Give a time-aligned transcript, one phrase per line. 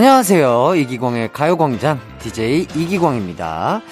[0.00, 0.76] 안녕하세요.
[0.76, 3.82] 이기광의 가요광장 DJ 이기광입니다.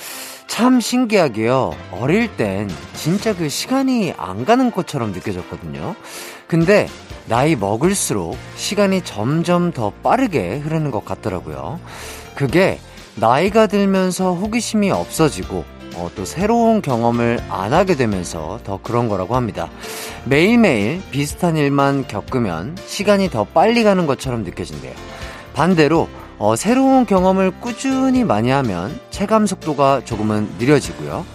[0.46, 1.74] 참 신기하게요.
[2.00, 5.94] 어릴 땐 진짜 그 시간이 안 가는 것처럼 느껴졌거든요.
[6.46, 6.88] 근데
[7.26, 11.78] 나이 먹을수록 시간이 점점 더 빠르게 흐르는 것 같더라고요.
[12.34, 12.80] 그게
[13.16, 19.68] 나이가 들면서 호기심이 없어지고 어, 또 새로운 경험을 안 하게 되면서 더 그런 거라고 합니다.
[20.24, 25.17] 매일매일 비슷한 일만 겪으면 시간이 더 빨리 가는 것처럼 느껴진대요.
[25.58, 26.08] 반대로
[26.38, 31.26] 어, 새로운 경험을 꾸준히 많이 하면 체감 속도가 조금은 느려지고요.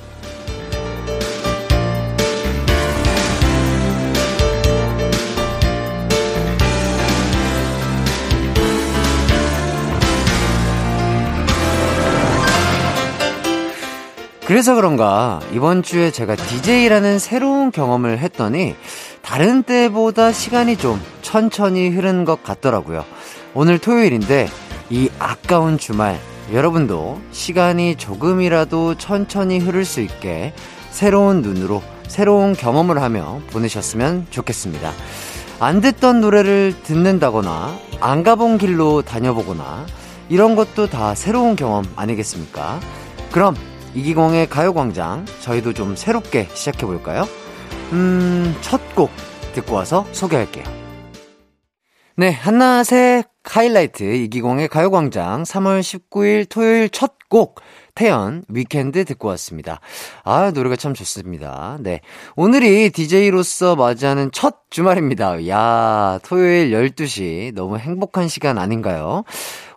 [14.45, 18.75] 그래서 그런가 이번 주에 제가 DJ라는 새로운 경험을 했더니
[19.21, 23.03] 다른 때보다 시간이 좀 천천히 흐르는 것 같더라고요.
[23.53, 24.47] 오늘 토요일인데
[24.89, 26.19] 이 아까운 주말
[26.51, 30.53] 여러분도 시간이 조금이라도 천천히 흐를 수 있게
[30.89, 34.91] 새로운 눈으로 새로운 경험을 하며 보내셨으면 좋겠습니다.
[35.59, 39.85] 안 듣던 노래를 듣는다거나 안 가본 길로 다녀보거나
[40.29, 42.79] 이런 것도 다 새로운 경험 아니겠습니까?
[43.31, 43.55] 그럼
[43.95, 47.27] 이기광의 가요광장 저희도 좀 새롭게 시작해볼까요?
[47.93, 49.09] 음, 첫 곡
[49.53, 50.82] 듣고 와서 소개할게요.
[52.15, 57.61] 네, 한낮의 하이라이트 이기광의 가요광장 3월 19일 토요일 첫 곡
[57.95, 59.79] 태연 위켄드 듣고 왔습니다.
[60.23, 61.79] 아, 노래가 참 좋습니다.
[61.81, 61.99] 네.
[62.35, 65.47] 오늘이 DJ로서 맞이하는 첫 주말입니다.
[65.47, 69.23] 야, 토요일 12시 너무 행복한 시간 아닌가요?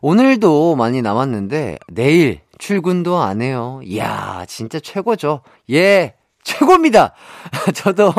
[0.03, 3.81] 오늘도 많이 남았는데 내일 출근도 안 해요.
[3.84, 5.41] 이야, 진짜 최고죠.
[5.70, 6.13] 예,
[6.46, 7.12] 최고입니다!
[7.74, 8.12] 저도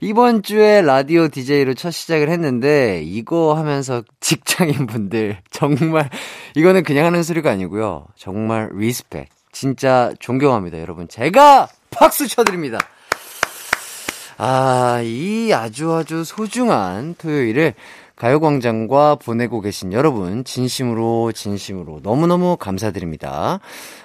[0.00, 6.08] 이번 주에 라디오 DJ로 첫 시작을 했는데, 이거 하면서 직장인 분들, 정말,
[6.54, 8.06] 이거는 그냥 하는 소리가 아니고요.
[8.16, 9.28] 정말 respect.
[9.50, 11.08] 진짜 존경합니다, 여러분.
[11.08, 12.78] 제가 박수 쳐드립니다.
[14.38, 17.74] 아, 이 아주 아주 소중한 토요일을
[18.20, 23.60] 가요광장과 보내고 계신 여러분, 진심으로, 진심으로 너무너무 감사드립니다.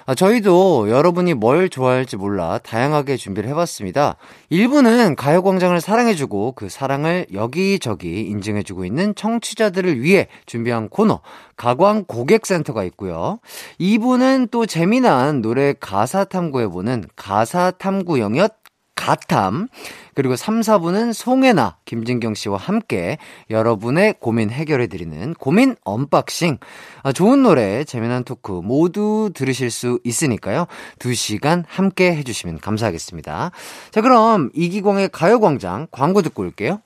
[0.06, 4.16] 아, 저희도 여러분이 뭘 좋아할지 몰라 다양하게 준비를 해봤습니다.
[4.50, 11.20] 1부는 가요광장을 사랑해주고 그 사랑을 여기저기 인증해주고 있는 청취자들을 위해 준비한 코너,
[11.56, 13.38] 가광 고객센터가 있고요.
[13.78, 18.60] 2부는 또 재미난 노래 가사 탐구해보는 가사 탐구 영역
[18.94, 19.68] 가탐.
[20.16, 23.18] 그리고 3, 4부는 송해나, 김진경 씨와 함께
[23.50, 26.58] 여러분의 고민 해결해드리는 고민 언박싱.
[27.02, 30.66] 아, 좋은 노래, 재미난 토크 모두 들으실 수 있으니까요.
[30.98, 33.50] 2시간 함께 해주시면 감사하겠습니다.
[33.90, 36.80] 자, 그럼 이기광의 가요광장 광고 듣고 올게요.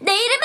[0.00, 0.43] 내 이름은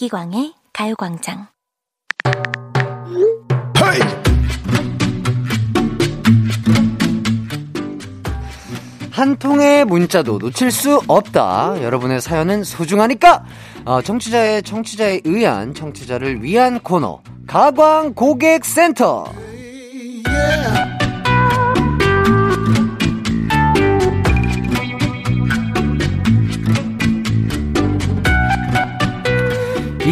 [0.00, 1.48] 이기광의 가요광장.
[9.10, 11.82] 한 통의 문자도 놓칠 수 없다.
[11.82, 13.44] 여러분의 사연은 소중하니까.
[13.84, 19.26] 어, 청취자의 청취자에 의한 청취자를 위한 코너 가광 고객센터.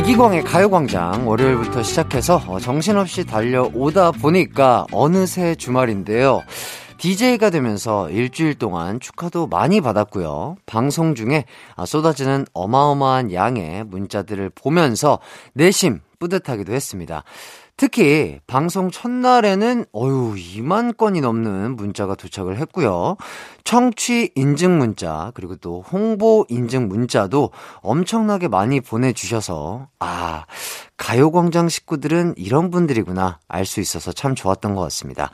[0.08, 6.44] 이기광의 가요광장 월요일부터 시작해서 어, 정신없이 달려오다 보니까 어느새 주말인데요.
[6.96, 10.56] DJ가 되면서 일주일 동안 축하도 많이 받았고요.
[10.65, 11.44] 방송 중에
[11.77, 15.18] 아, 쏟아지는 어마어마한 양의 문자들을 보면서
[15.53, 17.22] 내심 뿌듯하기도 했습니다.
[17.78, 23.16] 특히 방송 첫날에는 어유 2만 건이 넘는 문자가 도착을 했고요.
[23.63, 30.45] 청취 인증 문자 그리고 또 홍보 인증 문자도 엄청나게 많이 보내주셔서 아
[30.97, 35.31] 가요광장 식구들은 이런 분들이구나 알 수 있어서 참 좋았던 것 같습니다.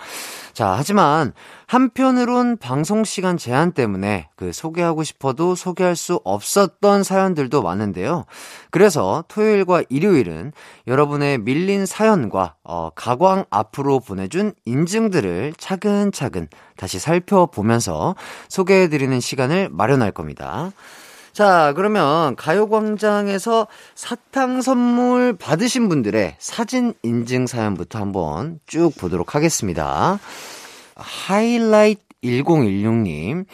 [0.55, 1.33] 자 하지만
[1.67, 8.25] 한편으론 방송 시간 제한 때문에 그 소개하고 싶어도 소개할 수 없었던 사연들도 많은데요.
[8.71, 10.53] 그래서 토요일과 일요일은
[10.87, 16.47] 여러분의 밀린 사연과 어, 가광 앞으로 보내준 인증들을 차근차근
[16.77, 18.15] 다시 살펴보면서
[18.49, 20.71] 소개해드리는 시간을 마련할 겁니다.
[21.35, 23.67] 자, 그러면 가요광장에서
[23.97, 30.21] 사탕 선물 받으신 분들의 사진 인증 사연부터 한번 쭉 보도록 하겠습니다.
[30.95, 33.47] 하이라이트 1016님.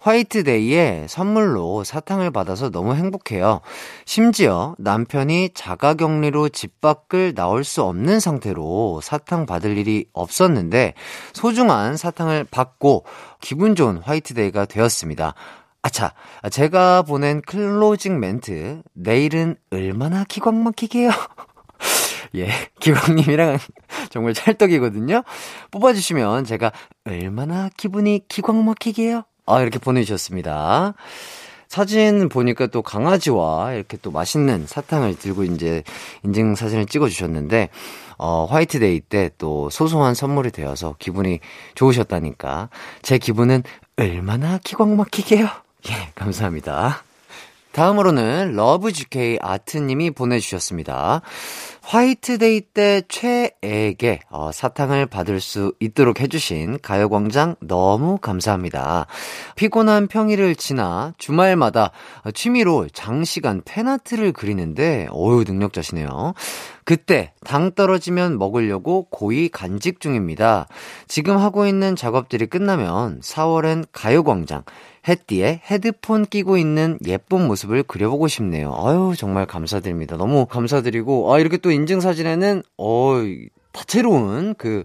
[0.00, 3.60] 화이트데이에 선물로 사탕을 받아서 너무 행복해요.
[4.06, 10.94] 심지어 남편이 자가격리로 집 밖을 나올 수 없는 상태로 사탕 받을 일이 없었는데
[11.34, 13.04] 소중한 사탕을 받고
[13.40, 15.34] 기분 좋은 화이트데이가 되었습니다.
[15.82, 16.12] 아차,
[16.50, 21.10] 제가 보낸 클로징 멘트, 내일은 얼마나 기광 막히게요?
[22.36, 22.50] 예,
[22.80, 23.58] 기광님이랑
[24.10, 25.22] 정말 찰떡이거든요?
[25.70, 26.70] 뽑아주시면 제가
[27.06, 29.22] 얼마나 기분이 기광 막히게요?
[29.46, 30.94] 아, 이렇게 보내주셨습니다.
[31.66, 35.82] 사진 보니까 또 강아지와 이렇게 또 맛있는 사탕을 들고 이제
[36.24, 37.68] 인증 사진을 찍어주셨는데,
[38.18, 41.40] 어, 화이트데이 때 또 소소한 선물이 되어서 기분이
[41.76, 42.68] 좋으셨다니까.
[43.02, 43.62] 제 기분은
[43.96, 45.48] 얼마나 기광 막히게요?
[45.88, 47.02] 예, 감사합니다.
[47.72, 51.22] 다음으로는 러브GK 아트님이 보내주셨습니다.
[51.82, 59.06] 화이트데이 때 최애에게 어, 사탕을 받을 수 있도록 해주신 가요광장 너무 감사합니다.
[59.56, 61.92] 피곤한 평일을 지나 주말마다
[62.34, 66.34] 취미로 장시간 팬아트를 그리는데 어유 능력자시네요.
[66.84, 70.66] 그때 당 떨어지면 먹으려고 고이 간직 중입니다.
[71.06, 74.64] 지금 하고 있는 작업들이 끝나면 4월엔 가요광장
[75.08, 78.74] 햇띠에 헤드폰 끼고 있는 예쁜 모습을 그려보고 싶네요.
[78.76, 80.16] 아유, 정말 감사드립니다.
[80.16, 83.14] 너무 감사드리고, 아, 이렇게 또 인증사진에는, 어,
[83.72, 84.84] 다채로운 그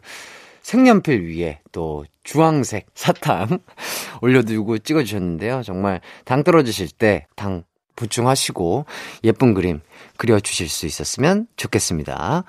[0.61, 3.59] 색연필 위에 또 주황색 사탕
[4.21, 5.61] 올려두고 찍어주셨는데요.
[5.63, 7.63] 정말 당 떨어지실 때 당
[7.95, 8.85] 보충하시고
[9.23, 9.79] 예쁜 그림
[10.17, 12.43] 그려주실 수 있었으면 좋겠습니다.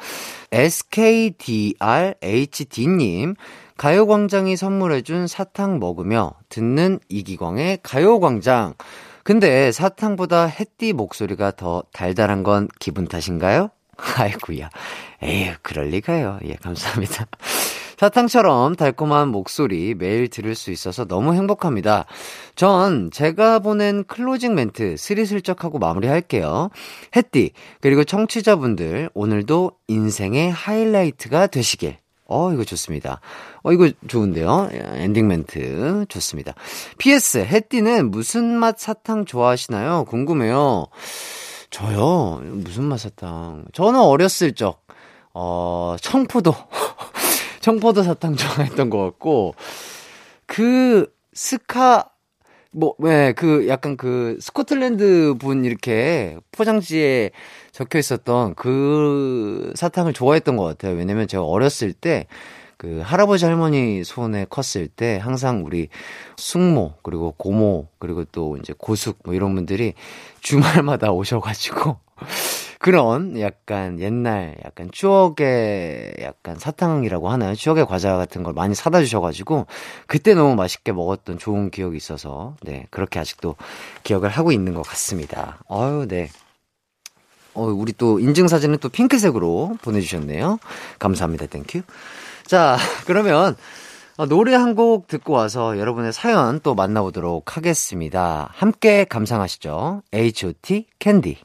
[0.52, 1.76] SKDRHD님,
[3.76, 8.74] 가요광장이 선물해준 사탕 먹으며 듣는 이기광의 가요광장.
[9.22, 13.70] 근데 사탕보다 햇띠 목소리가 더 달달한 건 기분 탓인가요?
[13.96, 14.70] 아이구야.
[15.22, 16.38] 에휴, 그럴리가요.
[16.44, 17.26] 예, 감사합니다.
[17.98, 22.04] 사탕처럼 달콤한 목소리 매일 들을 수 있어서 너무 행복합니다.
[22.54, 26.68] 전 제가 보낸 클로징 멘트 스리슬쩍 하고 마무리할게요.
[27.16, 31.96] 햇디, 그리고 청취자분들, 오늘도 인생의 하이라이트가 되시길.
[32.28, 33.20] 어, 이거 좋습니다.
[33.62, 34.68] 어, 이거 좋은데요?
[34.72, 36.54] 엔딩 멘트 좋습니다.
[36.98, 40.04] PS, 햇디는 무슨 맛 사탕 좋아하시나요?
[40.06, 40.86] 궁금해요.
[41.70, 42.40] 저요?
[42.42, 43.64] 무슨 맛 사탕?
[43.72, 44.84] 저는 어렸을 적,
[45.34, 46.54] 어, 청포도.
[47.60, 49.54] 청포도 사탕 좋아했던 것 같고,
[50.46, 52.10] 그, 스카,
[52.76, 57.30] 뭐, 네, 그, 약간 그, 스코틀랜드 분 이렇게 포장지에
[57.72, 60.94] 적혀 있었던 그 사탕을 좋아했던 것 같아요.
[60.96, 62.26] 왜냐면 제가 어렸을 때,
[62.76, 65.88] 그 할아버지 할머니 손에 컸을 때 항상 우리
[66.36, 69.94] 숙모 그리고 고모 그리고 또 이제 고숙 뭐 이런 분들이
[70.40, 71.96] 주말마다 오셔가지고
[72.86, 77.56] 그런 약간 옛날 약간 추억의 약간 사탕이라고 하나요?
[77.56, 79.66] 추억의 과자 같은 걸 많이 사다 주셔가지고
[80.06, 83.56] 그때 너무 맛있게 먹었던 좋은 기억이 있어서 네 그렇게 아직도
[84.04, 85.58] 기억을 하고 있는 것 같습니다.
[85.68, 86.28] 아유 네.
[87.54, 90.60] 어 우리 또 인증 사진은 또 핑크색으로 보내주셨네요.
[91.00, 91.46] 감사합니다.
[91.46, 91.82] Thank you.
[92.46, 93.56] 자 그러면
[94.28, 98.48] 노래 한 곡 듣고 와서 여러분의 사연 또 만나보도록 하겠습니다.
[98.52, 100.02] 함께 감상하시죠.
[100.12, 100.86] H.O.T.
[101.00, 101.38] 캔디.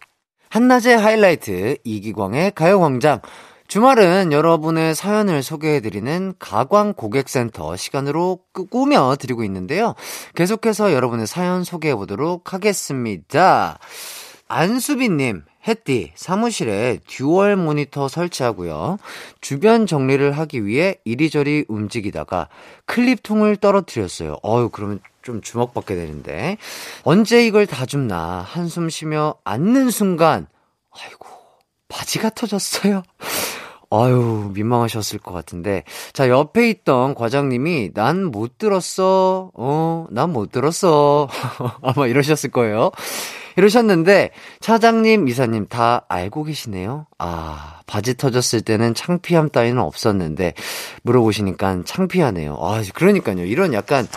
[0.52, 3.22] 한낮의 하이라이트 이기광의 가요광장
[3.70, 8.40] 주말은 여러분의 사연을 소개해드리는 가광 고객센터 시간으로
[8.70, 9.96] 꾸며 드리고 있는데요.
[10.36, 13.80] 계속해서 여러분의 사연 소개해보도록 하겠습니다.
[14.50, 18.98] 안수빈님, 햇띠, 사무실에 듀얼 모니터 설치하고요.
[19.40, 22.50] 주변 정리를 하기 위해 이리저리 움직이다가
[22.88, 24.36] 클립통을 떨어뜨렸어요.
[24.44, 26.58] 어유 그러면 좀 주목받게 되는데.
[27.04, 30.48] 언제 이걸 다 줍나 한숨 쉬며 앉는 순간,
[30.92, 31.28] 아이고,
[31.88, 33.04] 바지가 터졌어요.
[33.94, 35.84] 아유, 민망하셨을 것 같은데.
[36.14, 39.52] 자, 옆에 있던 과장님이, 난 못 들었어.
[39.54, 41.28] 어, 난 못 들었어.
[41.84, 42.92] 아마 이러셨을 거예요.
[43.58, 47.08] 이러셨는데, 차장님, 이사님 다 알고 계시네요.
[47.18, 50.54] 아, 바지 터졌을 때는 창피함 따위는 없었는데,
[51.04, 52.58] 물어보시니까 창피하네요.
[52.62, 53.44] 아, 그러니까요.
[53.44, 54.08] 이런 약간,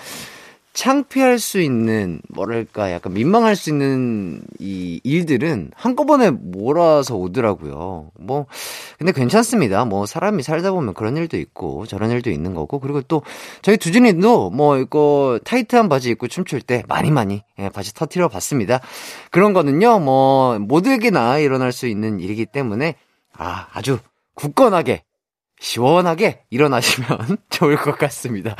[0.75, 8.11] 창피할 수 있는 뭐랄까 약간 민망할 수 있는 이 일들은 한꺼번에 몰아서 오더라고요.
[8.19, 8.47] 뭐
[8.99, 9.85] 근데 괜찮습니다.
[9.85, 13.23] 뭐 사람이 살다 보면 그런 일도 있고 저런 일도 있는 거고 그리고 또
[13.63, 18.81] 저희 두준이도 뭐 이거 타이트한 바지 입고 춤출 때 많이 많이 예, 바지 터트려 봤습니다.
[19.31, 22.97] 그런 거는요 뭐 모두에게나 일어날 수 있는 일이기 때문에
[23.33, 24.01] 아 아주
[24.35, 25.05] 굳건하게
[25.61, 28.57] 시원하게 일어나시면 좋을 것 같습니다.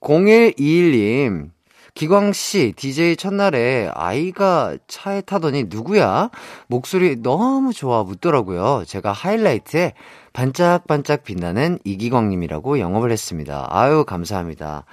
[0.00, 1.50] 0121님,
[1.94, 6.30] 기광씨, DJ 첫날에 아이가 차에 타더니 누구야?
[6.66, 8.84] 목소리 너무 좋아 묻더라고요.
[8.86, 9.94] 제가 하이라이트에
[10.32, 13.66] 반짝반짝 빛나는 이기광님이라고 영업을 했습니다.
[13.70, 14.84] 아유, 감사합니다.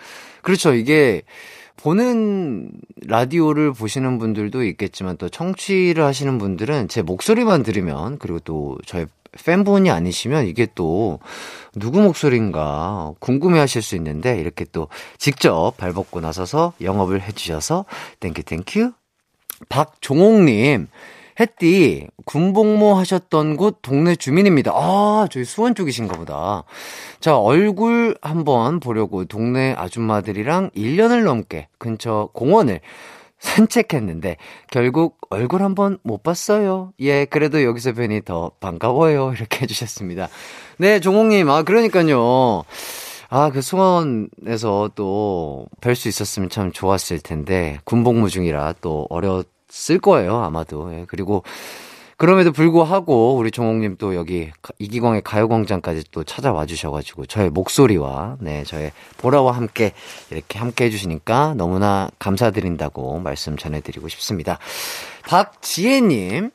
[0.42, 0.74] 그렇죠.
[0.74, 1.22] 이게
[1.78, 2.72] 보는
[3.06, 9.06] 라디오를 보시는 분들도 있겠지만 또 청취를 하시는 분들은 제 목소리만 들으면 그리고 또 저의
[9.44, 11.20] 팬분이 아니시면 이게 또
[11.76, 17.86] 누구 목소리인가 궁금해 하실 수 있는데 이렇게 또 직접 발벗고 나서서 영업을 해주셔서
[18.20, 18.92] Thank you thank you
[19.70, 20.88] 박종옥님
[21.40, 24.72] 햇띠 군복무 하셨던 곳 동네 주민입니다.
[24.74, 26.64] 아, 저희 수원 쪽이신가 보다.
[27.20, 32.82] 자, 얼굴 한번 보려고 동네 아줌마들이랑 1년을 넘게 근처 공원을
[33.40, 34.38] 산책했는데
[34.72, 36.94] 결국 얼굴 한번 못 봤어요.
[37.00, 39.34] 예, 그래도 여기서 뵈니 더 반가워요.
[39.34, 40.28] 이렇게 해주셨습니다.
[40.78, 42.64] 네, 종옥님, 아, 그러니까요.
[43.30, 50.38] 아, 그 수원에서 또 뵐 수 있었으면 참 좋았을 텐데 군복무 중이라 또 어려웠을 거예요,
[50.38, 50.94] 아마도.
[50.94, 51.44] 예, 그리고
[52.18, 58.92] 그럼에도 불구하고 우리 종옥님 또 여기 이기광의 가요광장까지 또 찾아와 주셔가지고 저의 목소리와 네 저의
[59.18, 59.94] 보라와 함께
[60.32, 64.58] 이렇게 함께 해주시니까 너무나 감사드린다고 말씀 전해드리고 싶습니다.
[65.28, 66.50] 박지혜님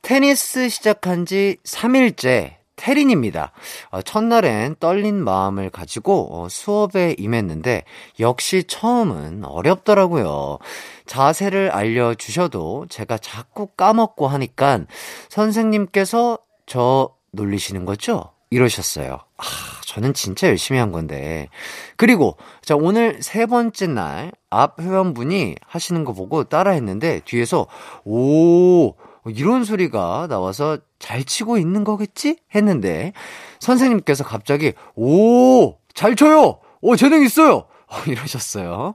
[0.00, 3.52] 테니스 시작한 지 3일째 태린입니다.
[3.90, 7.84] 어, 첫날엔 떨린 마음을 가지고 어, 수업에 임했는데
[8.20, 10.58] 역시 처음은 어렵더라고요.
[11.06, 14.80] 자세를 알려주셔도 제가 자꾸 까먹고 하니까
[15.28, 18.30] 선생님께서 저 놀리시는 거죠?
[18.50, 19.18] 이러셨어요.
[19.36, 19.44] 아,
[19.84, 21.48] 저는 진짜 열심히 한 건데.
[21.96, 27.66] 그리고, 자, 오늘 세 번째 날, 앞 회원분이 하시는 거 보고 따라 했는데, 뒤에서,
[28.04, 28.94] 오,
[29.30, 32.38] 이런 소리가 나와서 잘 치고 있는 거겠지?
[32.54, 33.12] 했는데,
[33.60, 36.58] 선생님께서 갑자기, 오, 잘 쳐요!
[36.80, 37.66] 오, 재능 있어요!
[38.06, 38.94] 이러셨어요.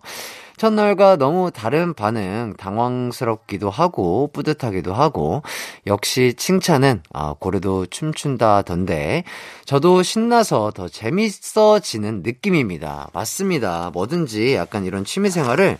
[0.57, 5.41] 첫날과 너무 다른 반응, 당황스럽기도 하고, 뿌듯하기도 하고,
[5.87, 9.23] 역시 칭찬은, 아, 고래도 춤춘다던데,
[9.63, 13.09] 저도 신나서 더 재밌어지는 느낌입니다.
[13.13, 13.89] 맞습니다.
[13.93, 15.77] 뭐든지 약간 이런 취미생활을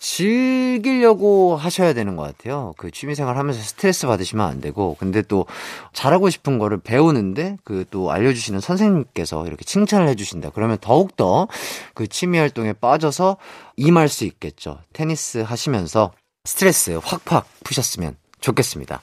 [0.00, 2.72] 즐기려고 하셔야 되는 것 같아요.
[2.78, 5.46] 그 취미생활 하면서 스트레스 받으시면 안 되고, 근데 또
[5.92, 10.50] 잘하고 싶은 거를 배우는데 그 또 알려주시는 선생님께서 이렇게 칭찬을 해주신다.
[10.50, 11.48] 그러면 더욱더
[11.94, 13.36] 그 취미 활동에 빠져서
[13.76, 14.78] 임할 수 있겠죠.
[14.92, 16.12] 테니스 하시면서
[16.44, 19.00] 스트레스 확확 푸셨으면 좋겠습니다.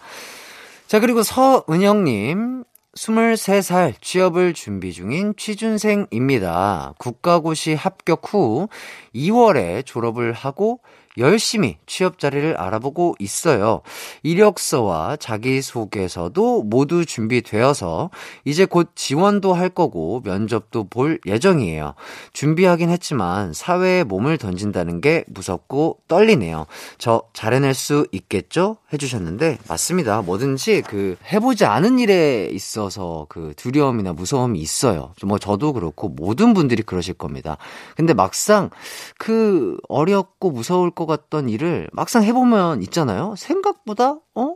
[0.88, 2.64] 자, 그리고 서은영님,
[2.98, 6.96] 23살 취업을 준비 중인 취준생입니다.
[6.98, 8.70] 국가고시 합격 후
[9.14, 10.80] 2월에 졸업을 하고
[11.18, 13.82] 열심히 취업 자리를 알아보고 있어요.
[14.24, 18.10] 이력서와 자기소개서도 모두 준비되어서
[18.46, 21.96] 이제 곧 지원도 할 거고 면접도 볼 예정이에요.
[22.34, 26.68] 준비하긴 했지만 사회에 몸을 던진다는 게 무섭고 떨리네요.
[26.98, 28.78] 저 잘해낼 수 있겠죠?
[28.94, 30.22] 해주셨는데 맞습니다.
[30.22, 35.14] 뭐든지 그 해보지 않은 일에 있어서 그 두려움이나 무서움이 있어요.
[35.26, 37.58] 뭐 저도 그렇고 모든 분들이 그러실 겁니다.
[37.96, 38.70] 근데 막상
[39.18, 43.34] 그 어렵고 무서울 것 같던 일을 막상 해보면 있잖아요.
[43.38, 44.56] 생각보다, 어?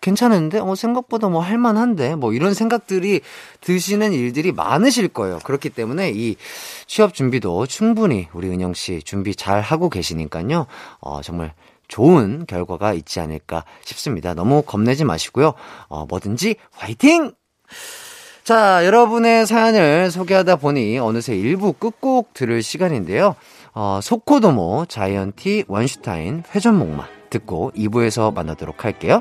[0.00, 0.58] 괜찮은데?
[0.58, 2.16] 어, 생각보다 뭐 할만한데?
[2.16, 3.20] 뭐 이런 생각들이
[3.60, 5.38] 드시는 일들이 많으실 거예요.
[5.44, 6.36] 그렇기 때문에 이
[6.86, 10.66] 취업 준비도 충분히 우리 은영 씨 준비 잘 하고 계시니까요.
[11.00, 11.52] 어, 정말
[11.88, 14.34] 좋은 결과가 있지 않을까 싶습니다.
[14.34, 15.54] 너무 겁내지 마시고요.
[15.88, 17.32] 어, 뭐든지 화이팅!
[18.44, 23.34] 자, 여러분의 사연을 소개하다 보니 어느새 1부 끝곡 들을 시간인데요.
[23.78, 29.20] 어, 소코도모, 자이언티, 원슈타인, 회전목마 듣고 2부에서 만나도록 할게요.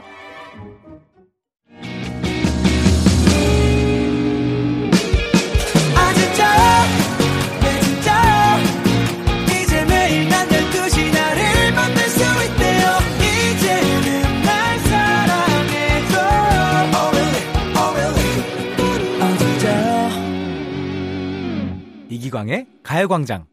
[22.07, 23.47] 이기광의 가요광장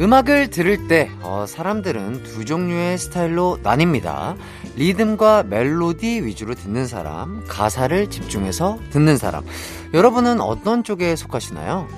[0.00, 4.36] 음악을 들을 때 어, 사람들은 두 종류의 스타일로 나뉩니다.
[4.76, 9.44] 리듬과 멜로디 위주로 듣는 사람, 가사를 집중해서 듣는 사람.
[9.92, 11.88] 여러분은 어떤 쪽에 속하시나요?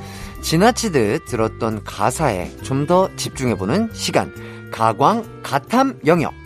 [0.40, 4.32] 지나치듯 들었던 가사에 좀 더 집중해보는 시간.
[4.72, 6.39] 가광, 가탐 영역.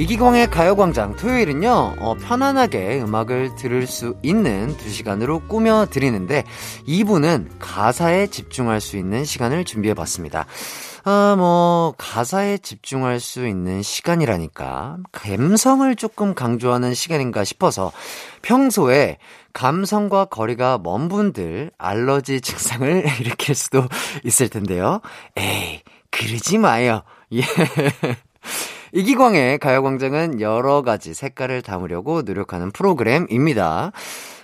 [0.00, 6.44] 이기광의 가요광장 토요일은요, 어, 편안하게 음악을 들을 수 있는 두 시간으로 꾸며드리는데,
[6.88, 10.46] 2부는 가사에 집중할 수 있는 시간을 준비해봤습니다.
[11.04, 17.92] 아, 뭐, 가사에 집중할 수 있는 시간이라니까, 감성을 조금 강조하는 시간인가 싶어서,
[18.40, 19.18] 평소에
[19.52, 23.86] 감성과 거리가 먼 분들 알러지 증상을 일으킬 수도
[24.24, 25.02] 있을 텐데요.
[25.36, 27.02] 에이, 그러지 마요.
[27.34, 27.42] 예.
[28.92, 33.92] 이기광의 가요광장은 여러 가지 색깔을 담으려고 노력하는 프로그램입니다.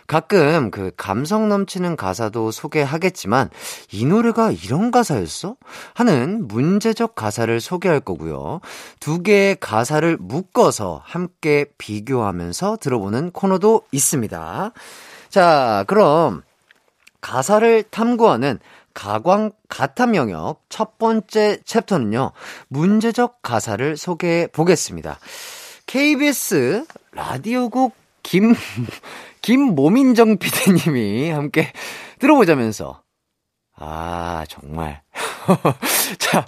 [0.06, 3.50] 가끔 그 감성 넘치는 가사도 소개하겠지만
[3.90, 5.56] 이 노래가 이런 가사였어?
[5.94, 8.60] 하는 문제적 가사를 소개할 거고요.
[9.00, 14.72] 두 개의 가사를 묶어서 함께 비교하면서 들어보는 코너도 있습니다.
[15.28, 16.42] 자, 그럼
[17.20, 18.60] 가사를 탐구하는
[18.96, 22.32] 가광 가탐 영역 첫 번째 챕터는요.
[22.68, 25.18] 문제적 가사를 소개해 보겠습니다.
[25.86, 28.54] KBS 라디오국 김
[29.42, 31.72] 김모민정 PD님이 함께
[32.18, 33.02] 들어보자면서
[33.76, 35.02] 아 정말
[36.18, 36.46] 자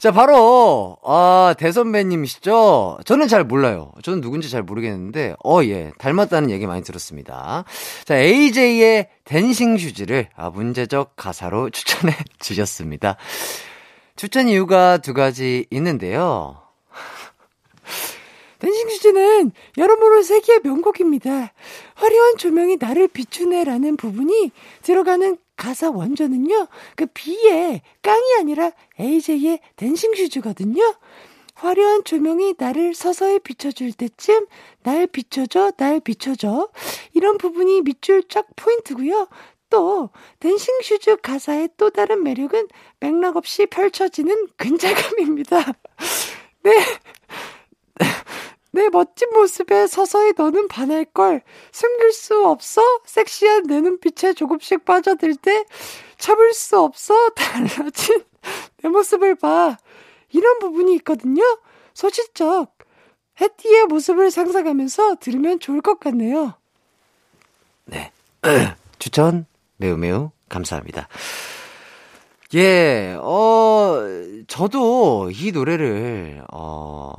[0.00, 3.00] 자, 바로, 아, 대선배님이시죠?
[3.04, 3.92] 저는 잘 몰라요.
[4.02, 5.92] 저는 누군지 잘 모르겠는데, 어, 예.
[5.98, 7.64] 닮았다는 얘기 많이 들었습니다.
[8.06, 13.18] 자, AJ의 Dancing Shoes를, 아, 문제적 가사로 추천해 주셨습니다.
[14.16, 16.62] 추천 이유가 두 가지 있는데요.
[18.58, 21.52] Dancing Shoes는 여러모로 세기의 명곡입니다.
[21.96, 30.94] 화려한 조명이 나를 비추네라는 부분이 들어가는 가사 원조는요, 그 비의 깡이 아니라 AJ의 Dancing Shoes거든요.
[31.54, 34.46] 화려한 조명이 나를 서서히 비춰줄 때쯤
[34.82, 36.70] 날 비춰줘, 날 비춰줘.
[37.12, 39.28] 이런 부분이 밑줄 쫙 포인트고요.
[39.68, 42.66] 또 Dancing Shoes 가사의 또 다른 매력은
[42.98, 45.58] 맥락 없이 펼쳐지는 근자감입니다.
[46.62, 46.72] 네.
[48.90, 51.42] 내 멋진 모습에 서서히 너는 반할걸.
[51.70, 52.82] 숨길 수 없어?
[53.06, 55.64] 섹시한 내 눈빛에 조금씩 빠져들 때
[56.18, 57.14] 참을 수 없어?
[57.34, 58.24] 달라진
[58.82, 59.78] 내 모습을 봐.
[60.32, 61.42] 이런 부분이 있거든요.
[61.94, 62.76] 소시적.
[63.40, 66.54] 해띠의 모습을 상상하면서 들으면 좋을 것 같네요.
[67.84, 68.10] 네.
[68.98, 71.08] 추천 매우 매우 감사합니다.
[72.54, 74.00] 예, 어,
[74.48, 77.12] 저도 이 노래를, 어,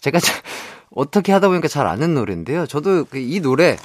[0.00, 0.18] 제가
[0.90, 2.66] 어떻게 하다 보니까 잘 아는 노래인데요.
[2.66, 3.76] 저도 그이 노래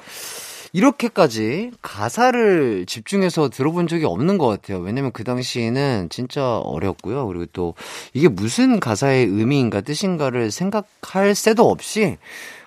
[0.76, 4.80] 이렇게까지 가사를 집중해서 들어본 적이 없는 것 같아요.
[4.80, 7.28] 왜냐면 그 당시에는 진짜 어렵고요.
[7.28, 7.76] 그리고 또
[8.14, 12.18] 이게 무슨 가사의 의미인가 뜻인가를 생각할 새도 없이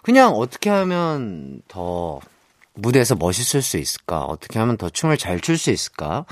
[0.02, 2.20] 그냥 어떻게 하면 더
[2.74, 4.20] 무대에서 멋있을 수 있을까?
[4.22, 6.26] 어떻게 하면 더 춤을 잘 출 수 있을까?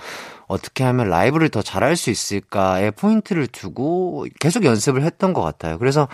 [0.46, 5.78] 어떻게 하면 라이브를 더 잘할 수 있을까에 포인트를 두고 계속 연습을 했던 것 같아요.
[5.78, 6.06] 그래서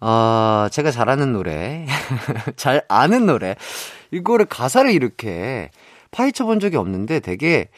[0.00, 1.86] 어, 제가 잘하는 노래,
[2.56, 3.56] 잘 아는 노래,
[4.10, 5.70] 이거를 가사를 이렇게
[6.10, 7.68] 파헤쳐 본 적이 없는데 되게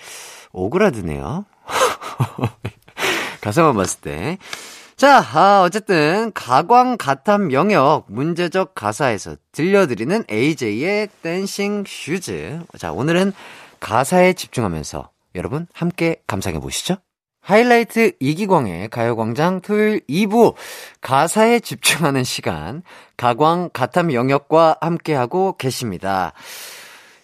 [0.53, 1.45] 오그라드네요.
[3.41, 4.39] 가사만 봤을 때.
[4.97, 12.61] 자, 아, 어쨌든, 가광, 가탐, 영역, 문제적 가사에서 들려드리는 AJ의 Dancing Shoes.
[12.79, 13.33] 자, 오늘은
[13.81, 16.99] 가사에 집중하면서 여러분 함께 감상해 보시죠.
[17.43, 20.55] 하이라이트 이기광의 가요광장 토요일 2부
[21.01, 22.83] 가사에 집중하는 시간
[23.17, 26.33] 가광 가탐 영역과 함께하고 계십니다.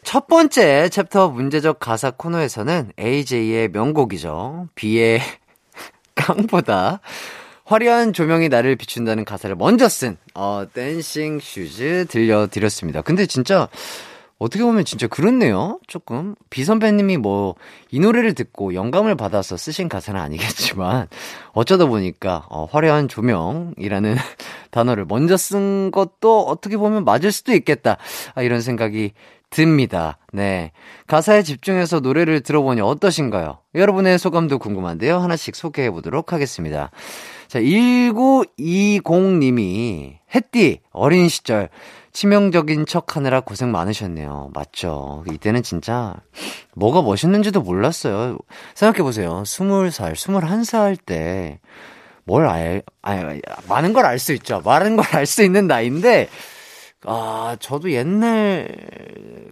[0.02, 4.68] 첫 번째 챕터 문제적 가사 코너에서는 AJ의 명곡이죠.
[4.74, 5.20] 비의
[6.16, 7.00] 깡보다
[7.64, 13.02] 화려한 조명이 나를 비춘다는 가사를 먼저 쓴, 어, Dancing Shoes 들려드렸습니다.
[13.02, 13.68] 근데 진짜
[14.38, 15.80] 어떻게 보면 진짜 그렇네요.
[15.88, 16.36] 조금.
[16.48, 17.56] 비 선배님이 뭐,
[17.90, 21.08] 이 노래를 듣고 영감을 받아서 쓰신 가사는 아니겠지만,
[21.52, 24.14] 어쩌다 보니까, 어, 화려한 조명이라는
[24.70, 27.96] 단어를 먼저 쓴 것도 어떻게 보면 맞을 수도 있겠다.
[28.34, 29.10] 아, 이런 생각이
[29.50, 30.18] 듭니다.
[30.32, 30.70] 네.
[31.06, 33.58] 가사에 집중해서 노래를 들어보니 어떠신가요?
[33.74, 35.18] 여러분의 소감도 궁금한데요.
[35.18, 36.90] 하나씩 소개해 보도록 하겠습니다.
[37.48, 41.70] 자, 1920님이, 햇띠, 어린 시절,
[42.12, 44.50] 치명적인 척 하느라 고생 많으셨네요.
[44.54, 45.24] 맞죠.
[45.30, 46.14] 이때는 진짜
[46.74, 48.38] 뭐가 멋있는지도 몰랐어요.
[48.74, 49.42] 생각해보세요.
[49.44, 51.60] 20살, 21살 때
[52.24, 54.60] 뭘 알, 아니, 많은 걸 알 수 있죠.
[54.62, 56.28] 많은 걸 알 수 있는 나이인데,
[57.06, 58.68] 아, 저도 옛날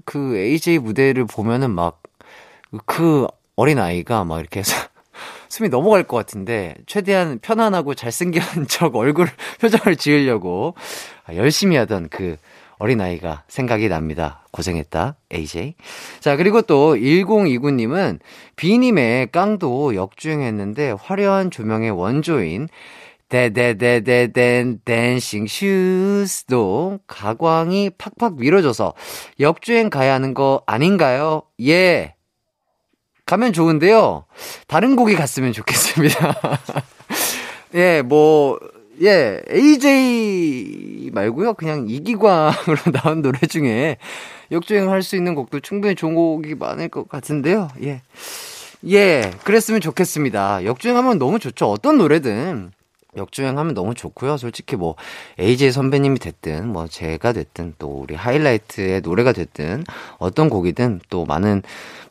[0.04, 2.02] 그 AJ 무대를 보면은 막
[2.84, 4.74] 그 어린 아이가 막 이렇게 해서
[5.56, 9.26] 숨이 넘어갈 것 같은데 최대한 편안하고 잘생긴 척 얼굴
[9.58, 10.74] 표정을 지으려고
[11.34, 12.36] 열심히 하던 그
[12.78, 14.44] 어린아이가 생각이 납니다.
[14.50, 15.76] 고생했다, AJ.
[16.20, 18.18] 자, 그리고 또 1029님은
[18.56, 22.68] 비님의 깡도 역주행했는데 화려한 조명의 원조인
[23.30, 28.92] 데데데데덴 Dancing Shoes도 가광이 팍팍 밀어줘서
[29.40, 31.44] 역주행 가야 하는 거 아닌가요?
[31.62, 32.15] 예.
[33.26, 34.24] 가면 좋은데요.
[34.68, 36.34] 다른 곡이 갔으면 좋겠습니다.
[37.74, 38.58] 예, 뭐,
[39.02, 41.54] 예, AJ 말고요.
[41.54, 43.96] 그냥 이기광으로 나온 노래 중에
[44.52, 47.68] 역주행 할 수 있는 곡도 충분히 좋은 곡이 많을 것 같은데요.
[47.82, 48.00] 예.
[48.88, 50.64] 예, 그랬으면 좋겠습니다.
[50.64, 51.66] 역주행하면 너무 좋죠.
[51.70, 52.70] 어떤 노래든
[53.16, 54.36] 역주행하면 너무 좋고요.
[54.36, 54.96] 솔직히 뭐
[55.38, 59.84] AJ 선배님이 됐든 뭐 제가 됐든 또 우리 하이라이트의 노래가 됐든
[60.18, 61.62] 어떤 곡이든 또 많은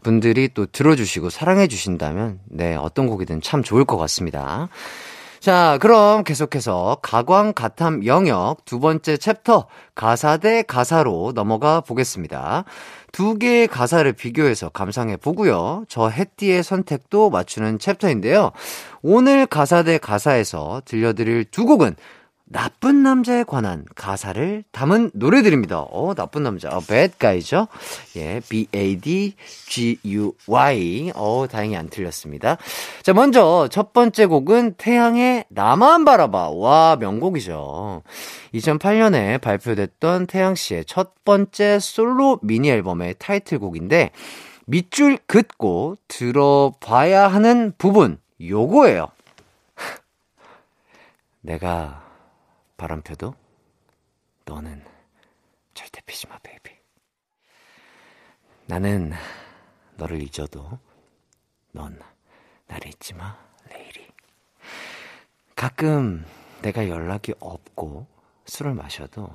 [0.03, 4.69] 분들이 또 들어주시고 사랑해 주신다면 네 어떤 곡이든 참 좋을 것 같습니다.
[5.45, 12.63] 자, 그럼 계속해서 가광 가탐 영역 두 번째 챕터 가사 대 가사로 넘어가 보겠습니다.
[13.11, 15.85] 두 개의 가사를 비교해서 감상해 보고요.
[15.87, 18.53] 저 해띠의 선택도 맞추는 챕터인데요.
[19.03, 21.95] 오늘 가사 대 가사에서 들려드릴 두 곡은
[22.47, 25.79] 나쁜 남자에 관한 가사를 담은 노래들입니다.
[25.79, 26.69] 어, 나쁜 남자.
[26.69, 27.67] 어, bad guy죠?
[28.17, 29.33] 예, B-A-D-G-U-Y.
[31.15, 32.57] 어, 다행히 안 틀렸습니다.
[33.01, 36.51] 자, 먼저 첫 번째 곡은 태양의 나만 바라봐.
[36.51, 38.03] 와, 명곡이죠.
[38.53, 44.11] 2008년에 발표됐던 태양 씨의 첫 번째 솔로 미니 앨범의 타이틀곡인데,
[44.67, 49.07] 밑줄 긋고 들어봐야 하는 부분, 요거예요.
[51.41, 52.04] 내가
[52.77, 53.33] 바람 펴도
[54.45, 54.83] 너는
[55.73, 56.71] 절대 피지 마, baby.
[58.65, 59.13] 나는
[59.95, 60.77] 너를 잊어도
[61.71, 61.99] 넌
[62.67, 63.37] 나를 잊지 마,
[63.69, 64.07] 레이리.
[65.55, 66.25] 가끔
[66.61, 68.07] 내가 연락이 없고
[68.45, 69.29] 술을 마셔도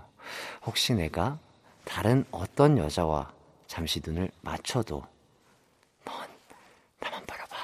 [0.66, 1.38] 혹시 내가
[1.84, 3.32] 다른 어떤 여자와
[3.66, 5.02] 잠시 눈을 맞춰도
[6.04, 6.28] 넌
[6.98, 7.56] 나만 바라봐.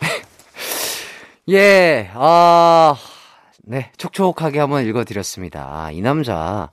[1.48, 3.13] 예, 아.
[3.66, 5.90] 네, 촉촉하게 한번 읽어드렸습니다.
[5.92, 6.70] 이 남자,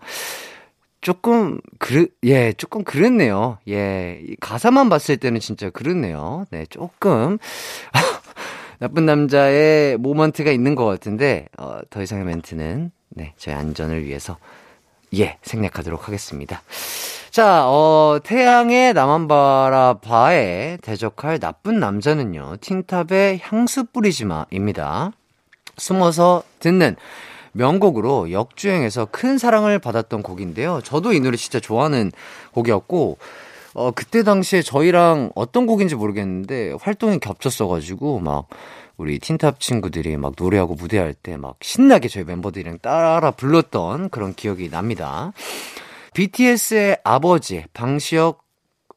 [1.00, 3.58] 조금, 그르, 예, 조금 그랬네요.
[3.68, 6.46] 예, 가사만 봤을 때는 진짜 그렇네요.
[6.52, 7.38] 네, 조금.
[8.80, 14.38] 나쁜 남자의 모먼트가 있는 것 같은데, 어, 더 이상의 멘트는, 네, 저희 안전을 위해서,
[15.18, 16.62] 예, 생략하도록 하겠습니다.
[17.32, 25.14] 자, 어, 태양의 나만 바라봐에 대적할 나쁜 남자는요, 틴탑의 향수 뿌리지 마입니다.
[25.82, 26.96] 숨어서 듣는
[27.54, 30.82] 명곡으로 역주행해서 큰 사랑을 받았던 곡인데요.
[30.84, 32.12] 저도 이 노래 진짜 좋아하는
[32.54, 33.18] 곡이었고,
[33.74, 38.48] 어, 그때 당시에 저희랑 어떤 곡인지 모르겠는데 활동이 겹쳤어가지고 막
[38.98, 44.70] 우리 틴탑 친구들이 막 노래하고 무대할 때 막 신나게 저희 멤버들이랑 따라 불렀던 그런 기억이
[44.70, 45.32] 납니다.
[46.14, 48.41] BTS의 아버지 방시혁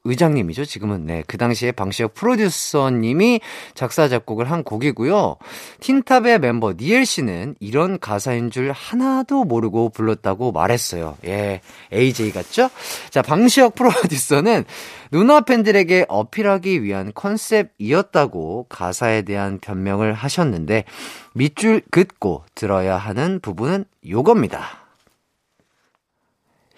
[0.05, 0.65] 의장님이죠.
[0.65, 3.41] 지금은 네, 그 당시에 방시혁 프로듀서님이
[3.73, 5.35] 작사 작곡을 한 곡이고요.
[5.81, 11.17] 틴탑의 mem버 니엘 씨는 이런 가사인 줄 하나도 모르고 불렀다고 말했어요.
[11.25, 12.69] 예, AJ 같죠?
[13.09, 14.63] 자, 방시혁 프로듀서는
[15.11, 20.85] 누나 팬들에게 어필하기 위한 컨셉이었다고 가사에 대한 변명을 하셨는데
[21.33, 24.85] 밑줄 긋고 들어야 하는 부분은 요겁니다.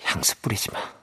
[0.03, 0.96] 향수 뿌리지 마.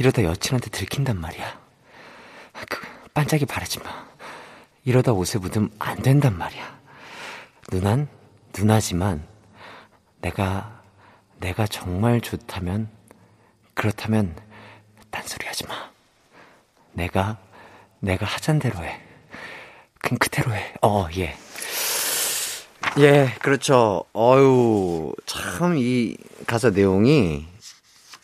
[0.00, 1.60] 이러다 여친한테 들킨단 말이야.
[2.70, 2.80] 그,
[3.12, 4.06] 반짝이 바르지 마.
[4.84, 6.80] 이러다 옷에 묻으면 안 된단 말이야.
[7.70, 8.08] 누난
[8.56, 9.22] 누나지만
[10.22, 10.80] 내가
[11.38, 12.88] 내가 정말 좋다면
[13.74, 14.34] 그렇다면
[15.10, 15.90] 딴소리 하지 마.
[16.94, 17.36] 내가
[17.98, 19.02] 내가 하잔 대로 해.
[20.00, 20.72] 그냥 그대로 해.
[20.80, 21.36] 어, 예.
[22.98, 24.04] 예, 그렇죠.
[24.16, 27.46] 어유 참 이 가사 내용이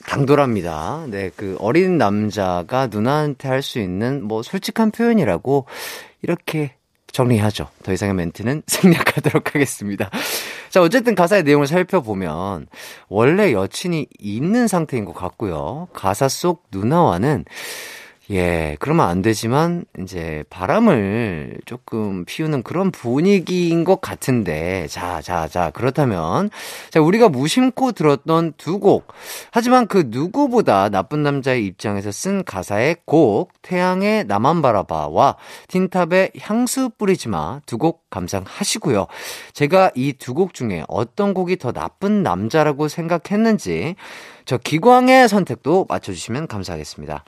[0.07, 1.07] 당돌합니다.
[1.09, 5.67] 네, 그 어린 남자가 누나한테 할 수 있는 뭐 솔직한 표현이라고
[6.23, 6.75] 이렇게
[7.11, 7.69] 정리하죠.
[7.83, 10.11] 더 이상의 멘트는 생략하도록 하겠습니다.
[10.71, 12.67] 자, 어쨌든 가사의 내용을 살펴보면
[13.09, 15.89] 원래 여친이 있는 상태인 것 같고요.
[15.93, 17.45] 가사 속 누나와는
[18.29, 25.71] 예, 그러면 안 되지만, 이제, 바람을 조금 피우는 그런 분위기인 것 같은데, 자, 자, 자,
[25.71, 26.51] 그렇다면,
[26.91, 29.07] 자, 우리가 무심코 들었던 두 곡,
[29.53, 35.37] 하지만 그 누구보다 나쁜 남자의 입장에서 쓴 가사의 곡, 태양의 나만 바라봐와
[35.69, 39.07] 틴탑의 향수 뿌리지 마, 두 곡 감상하시고요.
[39.53, 43.95] 제가 이 두 곡 중에 어떤 곡이 더 나쁜 남자라고 생각했는지,
[44.47, 47.25] 저 기광의 선택도 맞춰주시면 감사하겠습니다.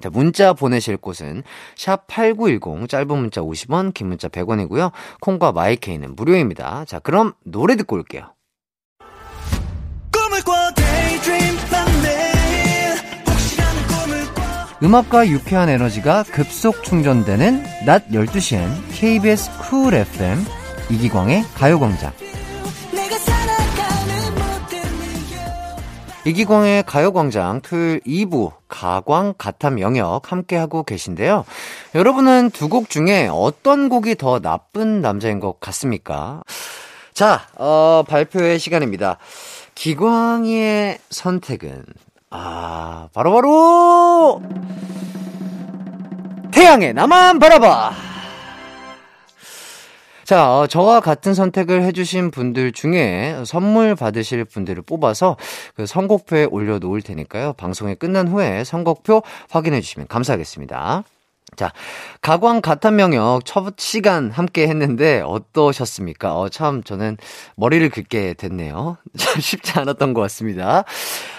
[0.00, 1.42] 자, 문자 보내실 곳은
[1.76, 4.92] 샵 8910 짧은 문자 50원, 긴 문자 100원이고요.
[5.20, 6.84] 콩과 마이케이는 무료입니다.
[6.86, 8.34] 자, 그럼 노래 듣고 올게요.
[14.80, 20.38] 음악과 유쾌한 에너지가 급속 충전되는 낮 12시엔 KBS 쿨 FM
[20.90, 22.27] 이기광의 가요광장.
[26.28, 31.46] 이기광의 가요광장 토요일 2부 가광 가탐 영역 함께하고 계신데요.
[31.94, 36.42] 여러분은 두 곡 중에 어떤 곡이 더 나쁜 남자인 것 같습니까?
[37.14, 39.16] 자, 어, 발표의 시간입니다.
[39.74, 41.84] 기광이의 선택은,
[42.30, 44.42] 아, 바로바로!
[44.42, 44.42] 바로
[46.50, 47.92] 태양의 나만 바라봐!
[50.28, 55.38] 자, 어, 저와 같은 선택을 해주신 분들 중에 선물 받으실 분들을 뽑아서
[55.74, 57.54] 그 선곡표에 올려놓을 테니까요.
[57.54, 61.04] 방송이 끝난 후에 선곡표 확인해 주시면 감사하겠습니다.
[61.58, 61.72] 자,
[62.20, 66.38] 가광 가탄 명역 첫 시간 함께 했는데 어떠셨습니까?
[66.38, 67.16] 어, 참, 저는
[67.56, 68.96] 머리를 긁게 됐네요.
[69.18, 70.84] 참 쉽지 않았던 것 같습니다.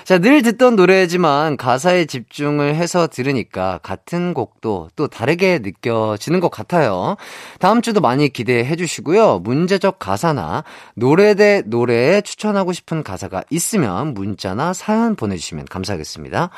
[0.03, 7.15] 자, 늘 듣던 노래지만 가사에 집중을 해서 들으니까 같은 곡도 또 다르게 느껴지는 것 같아요.
[7.59, 9.39] 다음 주도 많이 기대해 주시고요.
[9.39, 16.49] 문제적 가사나 노래 대 노래에 추천하고 싶은 가사가 있으면 문자나 사연 보내주시면 감사하겠습니다.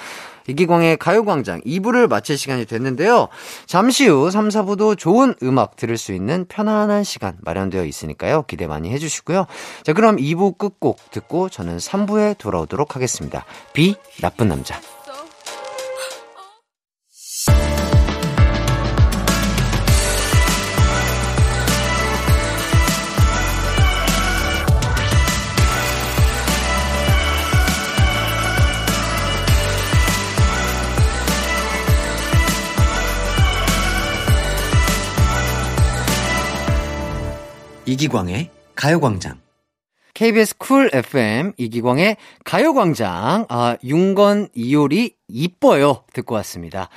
[0.47, 3.27] 이기광의 가요광장 2부를 마칠 시간이 됐는데요.
[3.65, 8.43] 잠시 후 3, 4부도 좋은 음악 들을 수 있는 편안한 시간 마련되어 있으니까요.
[8.43, 9.45] 기대 많이 해주시고요.
[9.83, 13.45] 자, 그럼 2부 끝곡 듣고 저는 3부에 돌아오도록 하겠습니다.
[13.73, 14.79] 비, 나쁜 남자.
[37.91, 39.39] 이기광의 가요광장.
[40.13, 43.47] KBS 쿨 FM 이기광의 가요광장.
[43.49, 46.03] 아, 윤건 이효리 이뻐요.
[46.13, 46.87] 듣고 왔습니다.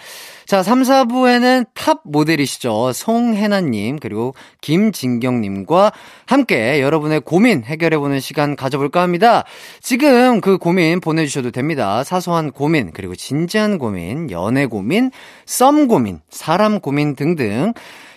[0.46, 2.92] 자, 3, 4부에는 탑 모델이시죠.
[2.92, 5.92] 송해나님, 그리고 김진경님과
[6.26, 9.42] 함께 여러분의 고민 해결해보는 시간 가져볼까 합니다.
[9.80, 12.04] 지금 그 고민 보내주셔도 됩니다.
[12.04, 15.10] 사소한 고민, 그리고 진지한 고민, 연애 고민,
[15.44, 17.72] 썸 고민, 사람 고민 등등.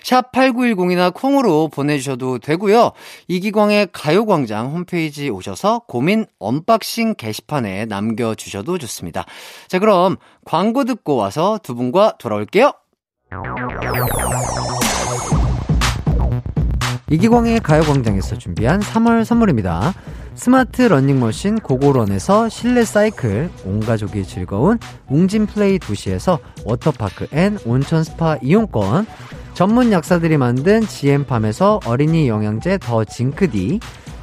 [0.07, 2.91] 샵 8910이나 콩으로 보내주셔도 되고요.
[3.27, 9.25] 이기광의 가요광장 홈페이지 오셔서 고민 unboxing 게시판에 남겨주셔도 좋습니다.
[9.67, 10.15] 자, 그럼
[10.45, 12.71] 광고 듣고 와서 두 분과 돌아올게요.
[17.11, 19.93] 이기광의 가요광장에서 준비한 3월 선물입니다.
[20.35, 28.37] 스마트 러닝머신 고고런에서 실내 사이클, 온 가족이 즐거운 웅진 플레이 도시에서 워터파크 and 온천 스파
[28.41, 29.05] 이용권,
[29.57, 33.79] 전문 약사들이 만든 GM팜에서 어린이 영양제 더 징크디,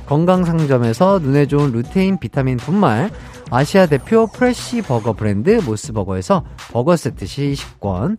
[0.07, 3.11] 건강상점에서 눈에 좋은 루테인 비타민 분말,
[3.51, 8.17] 아시아 대표 fresh 버거 브랜드 모스버거에서 버거 세트 시식권,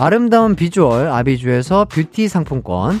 [0.00, 3.00] 아름다운 비주얼 아비주에서 뷰티 상품권,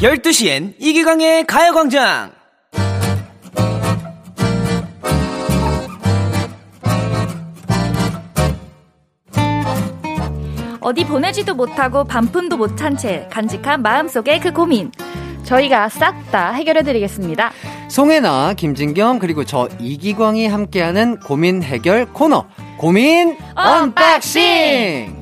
[0.00, 2.30] 열두 시엔 이기광의 가요광장!
[10.80, 14.90] 어디 보내지도 못하고 반품도 못한 채 간직한 마음속의 그 고민.
[15.42, 17.50] 저희가 싹 다 해결해드리겠습니다.
[17.88, 22.46] 송해나, 김진경, 그리고 저 이기광이 함께하는 고민 해결 코너.
[22.76, 25.17] 고민 unboxing!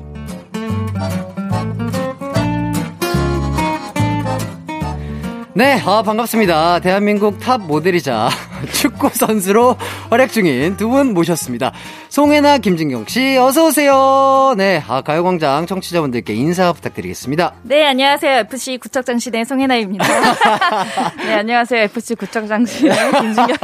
[5.57, 6.81] 네, 아, 반갑습니다.
[6.81, 8.29] 대한민국 탑 모델이자
[8.73, 9.75] 축구 선수로
[10.09, 11.73] 활약 중인 두 분 모셨습니다.
[12.09, 14.53] 송해나, 김진경 씨, 어서 오세요.
[14.57, 17.53] 네, 아, 가요광장 청취자분들께 인사 부탁드리겠습니다.
[17.63, 18.39] 네, 안녕하세요.
[18.39, 20.05] FC 구척장신의 송해나입니다.
[21.25, 21.81] 네, 안녕하세요.
[21.83, 23.57] FC 구척장신의 김진경입니다.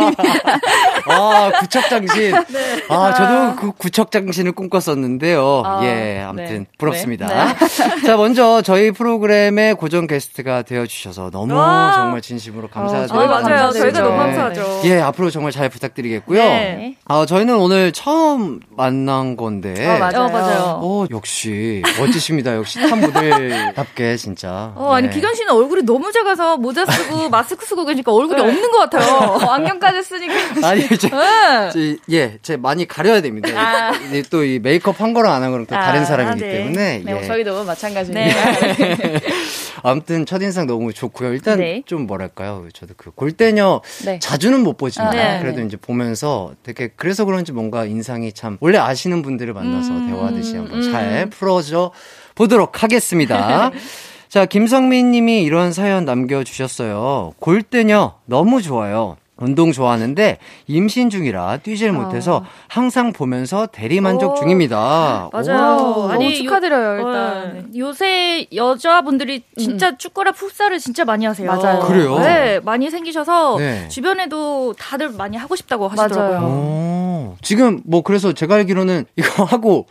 [1.07, 2.31] 아, 구척장신.
[2.51, 2.83] 네.
[2.89, 5.63] 아, 저도 그 구척장신을 꿈꿨었는데요.
[5.65, 6.65] 아, 예, 아무튼 네.
[6.77, 7.27] 부럽습니다.
[7.27, 7.55] 네.
[7.55, 8.01] 네.
[8.05, 11.93] 자, 먼저 저희 프로그램의 고정 게스트가 되어 주셔서 너무 와.
[11.95, 13.37] 정말 진심으로 감사드립니다.
[13.37, 13.71] 아, 맞아요.
[13.71, 14.81] 저희가 너무 감사하죠.
[14.85, 16.41] 예, 앞으로 정말 잘 부탁드리겠고요.
[16.43, 16.95] 네.
[17.05, 19.73] 아, 저희는 오늘 처음 만난 건데.
[19.87, 20.25] 아, 맞아요.
[20.25, 20.79] 어, 맞아요.
[20.81, 22.55] 어, 역시 멋지십니다.
[22.55, 24.73] 역시 탑 모델답게 진짜.
[24.75, 25.13] 어, 아니, 네.
[25.13, 28.47] 기광 씨는 얼굴이 너무 작아서 모자 쓰고 마스크 쓰고 계니까 얼굴이 네.
[28.47, 29.11] 없는 것 같아요.
[29.13, 30.33] 어, 안경까지 쓰니까.
[30.67, 31.69] 아니, 제, 네.
[31.71, 33.49] 제, 예, 제 많이 가려야 됩니다.
[33.55, 33.93] 아.
[34.29, 36.51] 또이 메이크업 한 거랑 안 한 거랑 또 아, 다른 사람이기 네.
[36.53, 37.01] 때문에.
[37.05, 37.27] 네, 예.
[37.27, 38.33] 저희도 마찬가지입니다.
[39.83, 39.89] 네.
[39.89, 41.33] 아무튼 첫인상 너무 좋고요.
[41.33, 41.83] 일단 네.
[41.85, 42.67] 좀 뭐랄까요.
[42.73, 44.19] 저도 그 골때녀 네.
[44.19, 45.39] 자주는 못 보지만 아, 네.
[45.41, 50.55] 그래도 이제 보면서 되게 그래서 그런지 뭔가 인상이 참 원래 아시는 분들을 만나서 음, 대화하듯이
[50.55, 50.91] 한번 음.
[50.91, 51.91] 잘 풀어져
[52.35, 53.71] 보도록 하겠습니다.
[54.29, 57.33] 자, 김성민 님이 이런 사연 남겨주셨어요.
[57.39, 59.17] 골대녀 너무 좋아요.
[59.35, 61.93] 운동 좋아하는데 임신 중이라 뛰질 아.
[61.93, 65.29] 못해서 항상 보면서 대리 만족 중입니다.
[65.33, 65.95] 맞아요.
[65.97, 67.53] 오, 아니 축하드려요 일단.
[67.53, 67.79] 네.
[67.79, 69.97] 요새 여자분들이 진짜 음.
[69.97, 71.47] 축구랑 풋살을 진짜 많이 하세요.
[71.47, 71.79] 맞아요.
[71.81, 72.19] 그래요?
[72.19, 73.87] 네, 많이 생기셔서 네.
[73.89, 76.47] 주변에도 다들 많이 하고 싶다고 하시더라고요.
[76.47, 79.87] 오, 지금 뭐 그래서 제가 알기로는 이거 하고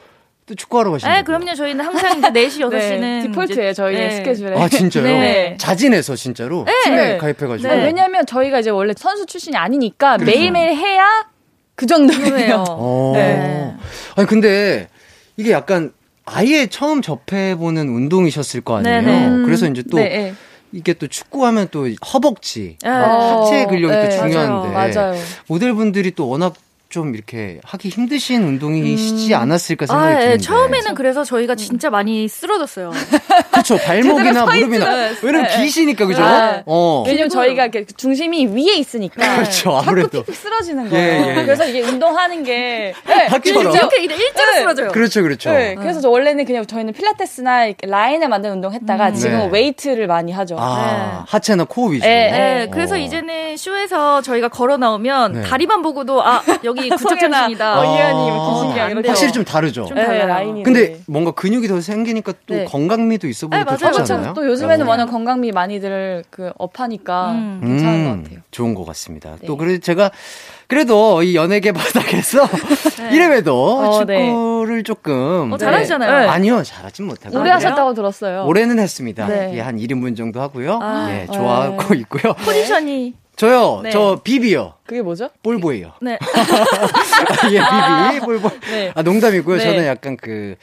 [0.46, 1.54] 또 축구하러 가시는 네, 그럼요.
[1.54, 3.00] 저희는 항상 이제 4시, 6시는.
[3.00, 4.10] 네, 디폴트예요, 저희 네.
[4.16, 4.60] 스케줄에.
[4.60, 5.04] 아, 진짜요?
[5.04, 5.56] 네.
[5.58, 6.64] 자진해서 진짜로?
[6.64, 6.72] 네.
[6.84, 7.68] 팀에 가입해가지고.
[7.68, 7.84] 네.
[7.84, 10.36] 왜냐면 저희가 이제 원래 선수 출신이 아니니까 그렇죠.
[10.36, 11.26] 매일매일 해야
[11.76, 12.64] 그 정도예요.
[12.68, 13.12] 어.
[13.14, 13.74] 네.
[14.16, 14.88] 아니, 근데
[15.36, 15.92] 이게 약간
[16.24, 19.00] 아예 처음 접해보는 운동이셨을 거 아니에요?
[19.00, 19.28] 네네.
[19.28, 19.44] 네.
[19.44, 19.98] 그래서 이제 또.
[19.98, 20.34] 네.
[20.74, 22.88] 이게 또 축구하면 또 허벅지, 네.
[22.88, 24.94] 하체 근력이 또 중요한데 맞아요.
[24.94, 25.22] 맞아요.
[25.46, 26.54] 모델분들이 또 워낙
[26.92, 29.40] 좀 이렇게 하기 힘드신 운동이시지 음.
[29.40, 30.20] 않았을까 생각이 아, 예.
[30.24, 30.42] 드는데.
[30.44, 32.90] 처음에는 그래서 저희가 진짜 많이 쓰러졌어요.
[33.50, 33.78] 그렇죠.
[33.78, 35.08] 발목이나 무릎이나.
[35.22, 35.62] 왜냐면 네.
[35.64, 36.20] 기시니까 그죠?
[36.22, 36.62] 네.
[36.66, 37.02] 어.
[37.06, 39.22] 왜냐면 저희가 중심이 위에 있으니까.
[39.36, 39.74] 그렇죠.
[39.74, 40.22] 아무래도.
[40.22, 41.02] 픽픽 쓰러지는 거예요.
[41.02, 41.44] 예, 예, 예.
[41.46, 43.26] 그래서 이게 운동하는 게 네.
[43.26, 44.88] 이렇게 일자로 쓰러져요.
[44.92, 45.50] 그렇죠, 그렇죠.
[45.50, 45.74] 네.
[45.74, 49.14] 그래서 원래는 그냥 저희는 필라테스나 라인을 만드는 운동 했다가 음.
[49.14, 49.48] 지금 네.
[49.50, 50.56] 웨이트를 많이 하죠.
[50.58, 52.06] 아, 하체나 코어 위주로.
[52.06, 52.30] 네.
[52.30, 52.68] 네.
[52.70, 57.80] 그래서 이제는 쇼에서 저희가 걸어 나오면 다리만 보고도 아 여기 이 구척장신이다.
[57.80, 59.86] 어, 이한이 김신경 확실히 좀 다르죠.
[59.86, 60.20] 좀 달라요.
[60.20, 60.62] 네, 라인이.
[60.62, 62.64] 근데 뭔가 근육이 더 생기니까 또 네.
[62.64, 64.32] 건강미도 있어 보이고 네, 좋지 않아요?
[64.34, 67.60] 또 요즘에는 워낙 건강미 많이들 그 업하니까 음.
[67.62, 68.40] 괜찮은 음, 것 같아요.
[68.50, 69.36] 좋은 것 같습니다.
[69.40, 69.46] 네.
[69.46, 70.10] 또 그래도 제가
[70.66, 72.46] 그래도 이 연예계 바닥에서
[72.98, 73.10] 네.
[73.14, 74.82] 이래봬도 어, 축구를 네.
[74.82, 76.18] 조금 어, 잘하시잖아요.
[76.20, 76.26] 네.
[76.28, 78.44] 아니요, 잘하진 못하고 오래 하셨다고 들었어요.
[78.46, 79.26] 올해는 했습니다.
[79.26, 79.52] 네.
[79.54, 80.78] 예, 한 1인분 정도 하고요.
[80.82, 82.32] 아, 예, 좋아하고 있고요.
[82.34, 83.90] 포지션이 저요, 네.
[83.90, 84.74] 저 비비요.
[84.84, 85.30] 그게 뭐죠?
[85.42, 85.92] 볼보예요.
[86.00, 86.18] 네.
[87.50, 87.60] 예,
[88.12, 88.50] 비비, 볼보.
[88.70, 88.92] 네.
[88.94, 89.56] 아, 농담이고요.
[89.56, 89.62] 네.
[89.64, 90.56] 저는 약간 그,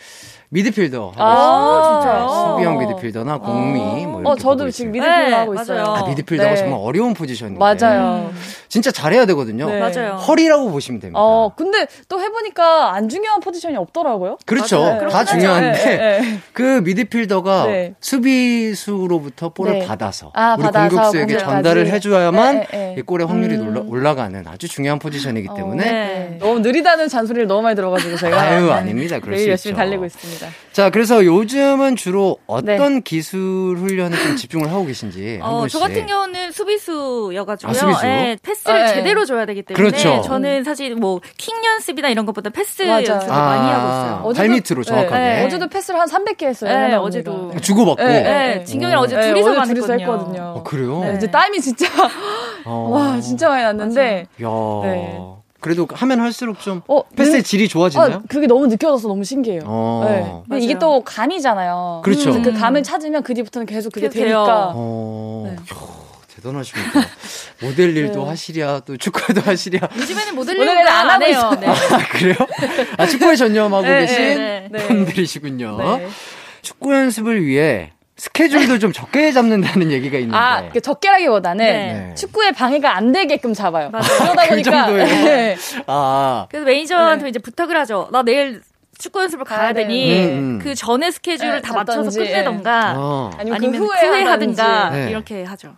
[0.51, 1.99] 미드필더 하고 아.
[2.01, 2.27] 진짜요?
[2.27, 4.07] 수비형 미드필더나 공미 아.
[4.07, 5.83] 뭐 이렇게 어, 저도 지금 미드필더 네, 하고 있어요.
[5.83, 6.55] 아, 미드필더가 네.
[6.55, 7.59] 정말 어려운 포지션인데.
[7.59, 8.31] 맞아요.
[8.67, 9.69] 진짜 잘해야 되거든요.
[9.69, 9.79] 네.
[9.79, 10.13] 맞아요.
[10.15, 11.19] 허리라고 보시면 됩니다.
[11.19, 14.37] 어, 근데 또 해보니까 안 중요한 포지션이 없더라고요.
[14.45, 14.81] 그렇죠.
[14.81, 15.09] 맞아요.
[15.09, 16.39] 다 중요한데 네, 네.
[16.53, 17.67] 그 미드필더가
[17.99, 22.65] 수비수로부터 볼을 받아서 아, 우리 받아서 공격수에게 전달을 해줘야만
[22.97, 23.89] 이 골의 확률이 음.
[23.89, 28.71] 올라 가는 아주 중요한 포지션이기 어, 때문에 너무 느리다는 잔소리를 너무 많이 들어가지고 제가 아유
[28.71, 29.19] 아닙니다.
[29.19, 30.38] 그럴 매일 열심히 달리고 있습니다.
[30.47, 30.59] 있습니다.
[30.73, 33.01] 자, 그래서 요즘은 주로 어떤 네.
[33.01, 37.71] 기술 훈련에 좀 집중을 하고 계신지 어, 저 같은 경우는 수비수여가지고요.
[37.71, 38.01] 아, 수비수?
[38.05, 38.93] 네, 패스를 아, 네.
[38.93, 40.21] 제대로 줘야 되기 때문에 그렇죠.
[40.21, 44.21] 저는 사실 뭐 킹 연습이나 이런 것보다 패스 연습을 아, 많이 하고 있어요.
[44.25, 45.15] 어제도, 발밑으로 정확하게.
[45.17, 46.87] 네, 어제도 패스를 한 300개 했어요.
[46.87, 47.51] 네, 어제도.
[47.61, 48.03] 주고받고.
[48.03, 50.55] 네, 진경이랑 어제 둘이서 많이 했거든요.
[50.57, 50.99] 아, 그래요?
[51.03, 51.87] 네, 이제 땀이 진짜
[52.65, 52.89] 어.
[52.91, 54.25] 와 진짜 많이 났는데.
[54.39, 54.49] 맞아.
[54.49, 55.38] 야.
[55.59, 58.17] 그래도 하면 할수록 좀 어, 패스의 질이 좋아지나요?
[58.17, 59.61] 어, 그게 너무 느껴져서 너무 신기해요.
[59.65, 60.43] 어.
[60.49, 60.59] 네.
[60.59, 62.01] 이게 또 감이잖아요.
[62.03, 62.41] 그렇죠.
[62.41, 64.71] 그 감을 찾으면 그 뒤부터는 계속 그게 되니까.
[64.73, 65.43] 어.
[65.49, 65.55] 네.
[66.35, 67.01] 대단하십니다.
[67.61, 68.29] 모델 일도 네.
[68.29, 69.89] 하시랴, 또 축구도 하시랴.
[69.97, 71.51] 요즘에는 모델 일을 안, 안 해요.
[71.59, 71.67] 네.
[71.67, 71.75] 아,
[72.13, 72.35] 그래요?
[72.97, 74.87] 아, 축구에 전념하고 네, 계신 네, 네.
[74.87, 75.77] 분들이시군요.
[76.61, 80.37] 축구 연습을 위해 스케줄도 좀 적게 잡는다는 얘기가 있는데.
[80.37, 82.13] 아, 그 적게라기보다는 네.
[82.15, 83.89] 축구에 방해가 안 되게끔 잡아요.
[83.89, 84.07] 맞아요.
[84.19, 84.85] 그러다 그 보니까.
[84.87, 84.93] 그
[85.25, 85.55] 네.
[85.87, 86.45] 아.
[86.49, 87.29] 그래서 매니저한테 네.
[87.29, 88.09] 이제 부탁을 하죠.
[88.11, 88.61] 나 내일
[88.97, 90.59] 축구 연습을 가야 되니 음, 음.
[90.61, 93.31] 그 전에 스케줄을 네, 다 맞춰서 끝내던가 어.
[93.37, 95.09] 아니면, 그 후에, 후에 하든가 네.
[95.09, 95.73] 이렇게 하죠.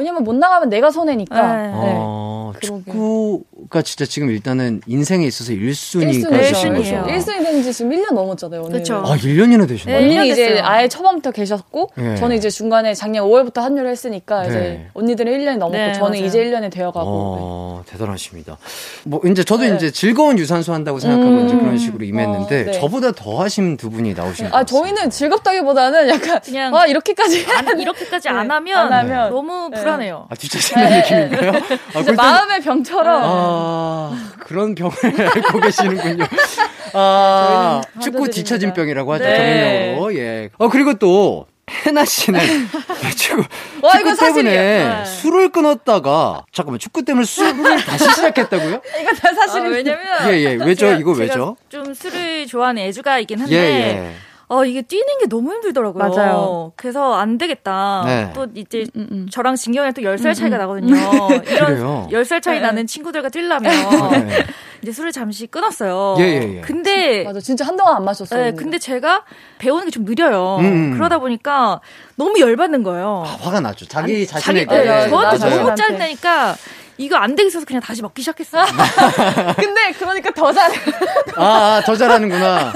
[0.00, 1.56] 왜냐면 못 나가면 내가 손해니까.
[1.56, 1.70] 네.
[1.72, 7.04] 어, 축구가 진짜 지금 일단은 인생에 있어서 1순위가 되신 거죠.
[7.06, 8.62] 1순위 된지 지금 1년 넘었잖아요.
[8.62, 8.96] 그렇죠.
[8.96, 10.00] 아, 1년이나 되셨나요?
[10.00, 12.16] 네, 언니는 이제 아예 처음부터 계셨고 네.
[12.16, 14.48] 저는 이제 중간에 작년 5월부터 합류를 했으니까 네.
[14.48, 16.24] 이제 언니들은 1년이 넘었고 네, 저는 맞아요.
[16.26, 17.08] 이제 1년이 되어가고.
[17.08, 18.58] 어, 대단하십니다.
[19.04, 19.76] 뭐 이제 저도 네.
[19.76, 22.72] 이제 즐거운 유산소 한다고 생각하고 음, 이제 그런 식으로 임했는데 어, 네.
[22.72, 28.28] 저보다 더 하신 두 분이 나오신 아, 저희는 즐겁다기보다는 약간 그냥 아, 이렇게까지 안, 이렇게까지
[28.30, 30.26] 안 하면, 안 하면 너무 불안 해요.
[30.30, 31.52] 아, 뒷차지는 느낌인가요?
[31.94, 33.22] 아, 마음의 병처럼.
[33.24, 34.92] 아, 그런 병을
[35.36, 36.24] 앓고 계시는군요.
[36.94, 39.36] 아, 축구 뒤처진 병이라고 하죠, 네.
[39.96, 40.14] 전문용어로.
[40.16, 40.50] 예.
[40.58, 41.46] 어, 그리고 또,
[41.86, 42.40] 해나 씨는
[43.16, 43.44] 축구,
[43.82, 45.04] 와, 축구 때문에 네.
[45.04, 48.82] 술을 끊었다가 잠깐만 축구 때문에 술을 다시 시작했다고요?
[49.00, 50.54] 이거 다 사실은 아, 왜냐면 예예 예.
[50.64, 51.56] 왜죠 이거 왜죠?
[51.68, 54.14] 좀 술을 좋아하는 애주가 있긴 한데 예, 예.
[54.52, 56.08] 어, 이게 뛰는 게 너무 힘들더라고요.
[56.08, 56.72] 맞아요.
[56.74, 58.02] 그래서 안 되겠다.
[58.04, 58.32] 네.
[58.34, 59.06] 또 이제 음, 음.
[59.12, 59.28] 음.
[59.30, 60.90] 저랑 진경이랑 또 10살 차이가 음, 음.
[60.90, 60.96] 나거든요.
[61.54, 62.08] 이런 그래요?
[62.10, 62.60] 10살 차이 네.
[62.66, 63.70] 나는 친구들과 뛰려면
[64.26, 64.44] 네.
[64.82, 66.16] 이제 술을 잠시 끊었어요.
[66.18, 66.60] 예, 예, 예.
[66.62, 67.38] 근데 맞아.
[67.38, 68.42] 진짜 한동안 안 마셨어요.
[68.42, 69.22] 네, 근데 제가
[69.58, 70.56] 배우는 게 좀 느려요.
[70.60, 70.94] 음.
[70.94, 71.80] 그러다 보니까
[72.16, 73.22] 너무 열받는 거예요.
[73.26, 73.86] 아, 화가 나죠.
[73.86, 74.66] 자기 아니, 자신에게.
[74.66, 76.54] 자기, 네, 저한테 너무 짜증나니까
[77.00, 78.58] 이거 안 되겠어서 그냥 다시 먹기 시작했어.
[79.56, 80.76] 근데 그러니까 더 잘해.
[81.36, 82.74] 아, 아, 더 잘하는구나.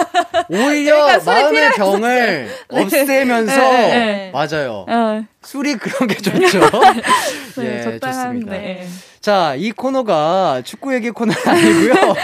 [0.48, 2.80] 오히려 그러니까 마음의 병을 네.
[2.82, 4.30] 없애면서 네, 네.
[4.32, 4.86] 맞아요.
[4.88, 5.22] 어.
[5.42, 6.70] 술이 그런 게 좋죠.
[7.56, 8.52] 네, 예, 좋습니다.
[9.24, 9.30] 네.
[9.30, 12.14] 자, 이 코너가 축구 얘기 코너 아니고요.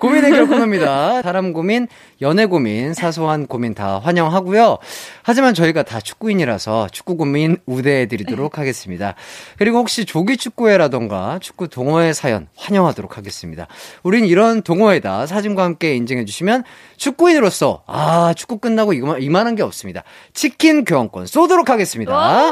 [0.00, 1.20] 고민 해결 코너입니다.
[1.20, 1.86] 사람 고민,
[2.22, 4.78] 연애 고민, 사소한 고민 다 환영하고요.
[5.22, 9.16] 하지만 저희가 다 축구인이라서 축구 고민 우대해 드리도록 하겠습니다.
[9.58, 13.66] 그리고 혹시 조기 축구회라던가 축구 동호회 사연 환영하도록 하겠습니다.
[14.02, 16.64] 우린 이런 동호회다 사진과 함께 인증해 주시면
[16.96, 20.04] 축구인으로서 아, 축구 끝나고 이만한 게 없습니다.
[20.32, 22.50] 치킨 교환권 쏘도록 하겠습니다.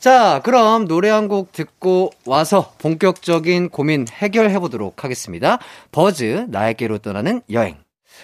[0.00, 5.58] 자, 그럼 노래 한 곡 듣고 와서 본격적인 고민 해결해 보도록 하겠습니다.
[5.92, 7.76] 버즈, 나에게로 떠나는 여행.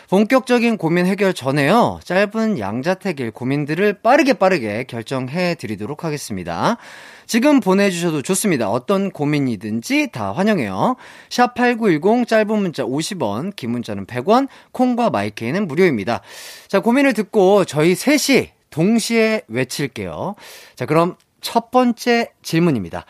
[0.08, 2.00] 본격적인 고민 해결 전에요.
[2.02, 6.78] 짧은 양자택일 고민들을 빠르게 빠르게 결정해 드리도록 하겠습니다.
[7.26, 8.70] 지금 보내주셔도 좋습니다.
[8.70, 10.96] 어떤 고민이든지 다 환영해요.
[11.28, 16.22] 샵8910 짧은 문자 50원, 긴 문자는 100원, 콩과 마이케이는 무료입니다.
[16.68, 20.34] 자, 고민을 듣고 저희 셋이 동시에 외칠게요.
[20.74, 23.04] 자, 그럼 첫 번째 질문입니다.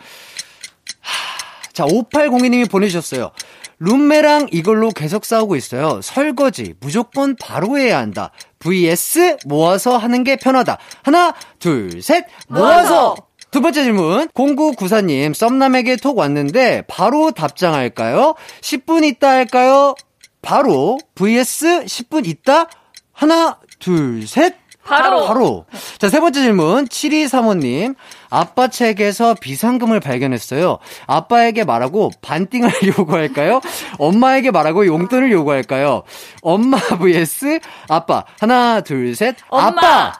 [1.72, 3.32] 자, 5802님이 보내주셨어요.
[3.78, 6.00] 룸메랑 이걸로 계속 싸우고 있어요.
[6.02, 8.30] 설거지 무조건 바로 해야 한다.
[8.58, 10.78] vs 모아서 하는 게 편하다.
[11.02, 13.16] 하나, 둘, 셋, 모아서!
[13.50, 14.28] 두 번째 질문.
[14.28, 18.34] 0994님, 썸남에게 톡 왔는데, 바로 답장할까요?
[18.60, 19.94] 10분 있다 할까요?
[20.42, 22.68] 바로, vs 10분 있다?
[23.12, 24.56] 하나, 둘, 셋.
[24.86, 25.26] 바로.
[25.26, 25.66] 바로.
[25.98, 26.86] 자, 세 번째 질문.
[26.86, 27.94] 7235님.
[28.30, 30.78] 아빠 책에서 비상금을 발견했어요.
[31.06, 33.60] 아빠에게 말하고 반띵을 요구할까요?
[33.98, 36.02] 엄마에게 말하고 용돈을 요구할까요?
[36.42, 38.24] 엄마 vs 아빠.
[38.40, 39.36] 하나, 둘, 셋.
[39.48, 39.66] 엄마.
[39.66, 40.12] 아빠!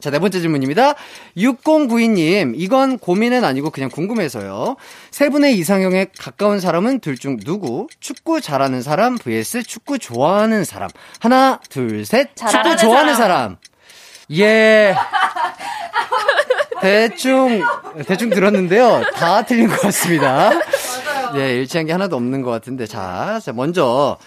[0.00, 0.94] 자, 네 번째 질문입니다.
[1.36, 4.74] 6092님, 이건 고민은 아니고 그냥 궁금해서요.
[5.12, 7.86] 세 분의 이상형에 가까운 사람은 둘 중 누구?
[8.00, 10.88] 축구 잘하는 사람 vs 축구 좋아하는 사람.
[11.20, 12.34] 하나, 둘, 셋.
[12.34, 13.16] 축구 좋아하는 사람.
[13.16, 13.56] 사람.
[14.30, 14.94] 예.
[16.80, 17.62] 대충,
[18.06, 19.02] 대충 들었는데요.
[19.14, 20.50] 다 틀린 것 같습니다.
[21.36, 22.86] 예, 일치한 게 하나도 없는 것 같은데.
[22.86, 24.18] 자, 자, 먼저,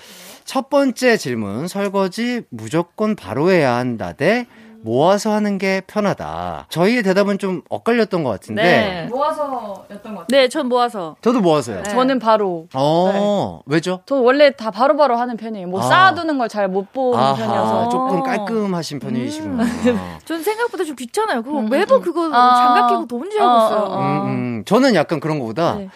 [0.46, 1.68] 첫 번째 질문.
[1.68, 4.48] 설거지 무조건 바로 해야 한다 대
[4.90, 6.68] 모아서 하는 게 편하다.
[6.70, 8.62] 저희의 대답은 좀 엇갈렸던 것 같은데.
[8.62, 9.08] 네.
[9.10, 10.26] 모아서였던 것 같아요.
[10.30, 11.16] 네, 전 모아서.
[11.22, 11.82] 저도 모아서요.
[11.82, 11.90] 네.
[11.90, 12.68] 저는 바로.
[12.76, 13.74] 어, 네.
[13.76, 14.02] 왜죠?
[14.06, 15.68] 저 원래 다 바로바로 바로 하는 편이에요.
[15.68, 15.84] 뭐 아.
[15.84, 17.90] 쌓아두는 걸 잘 못 보는 아하, 편이어서.
[17.90, 19.64] 조금 깔끔하신 편이시구나.
[19.64, 20.18] 음.
[20.26, 21.42] 전 생각보다 좀 귀찮아요.
[21.42, 22.02] 그거 음, 매번 음.
[22.04, 22.56] 그거 아.
[22.56, 24.00] 장갑 끼고 또 혼자 하고 있어요.
[24.00, 24.64] 음, 음.
[24.66, 25.90] 저는 약간 그런 거보다 네.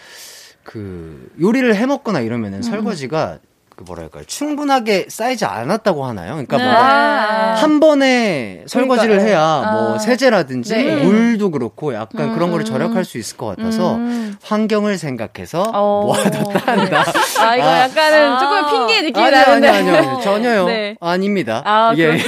[0.64, 2.62] 그 요리를 해 먹거나 이러면은 음.
[2.62, 3.38] 설거지가
[3.80, 6.32] 그 뭐랄까요 충분하게 쌓이지 않았다고 하나요?
[6.32, 6.64] 그러니까 네.
[6.64, 9.98] 뭔가 한 번에 설거지를 그러니까, 해야 뭐 아.
[9.98, 10.96] 세제라든지 네.
[10.96, 12.34] 물도 그렇고 약간 음.
[12.34, 14.36] 그런 거를 절약할 수 있을 것 같아서 음.
[14.42, 16.02] 환경을 생각해서 어.
[16.04, 17.04] 모아뒀다 한다.
[17.40, 18.38] 아 이거 약간은 아.
[18.38, 20.96] 조금 핑계 느낌이 아니, 나는데 아니요 아니요 전혀요 네.
[21.00, 21.62] 아닙니다.
[21.64, 22.18] 아 예.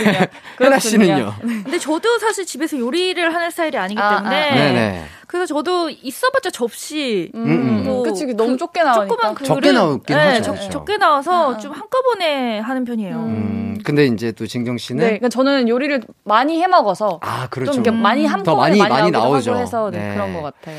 [0.57, 0.79] 그렇군요.
[0.81, 1.35] 씨는요?
[1.41, 5.05] 근데 저도 사실 집에서 요리를 하는 스타일이 아니기 아, 때문에.
[5.33, 7.31] 그래서 저도 있어봤자 접시.
[7.35, 7.85] 음, 음.
[7.87, 9.09] 뭐 그치, 그 너무 적게 나오니까.
[9.09, 9.47] 조그만 그릇.
[9.47, 10.55] 적게 나오긴 네, 하죠.
[10.55, 11.57] 적, 적게 나와서 아.
[11.57, 13.17] 좀 한꺼번에 하는 편이에요.
[13.17, 15.01] 음, 근데 이제 또 진경 씨는.
[15.01, 17.19] 네, 그러니까 저는 요리를 많이 해 먹어서.
[17.23, 17.83] 아, 그렇죠.
[17.83, 19.57] 좀 많이 한 번에 많이, 많이, 많이 나오죠.
[19.57, 20.13] 해서 네.
[20.13, 20.79] 그런 것 같아요.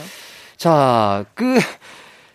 [0.56, 1.58] 자, 그.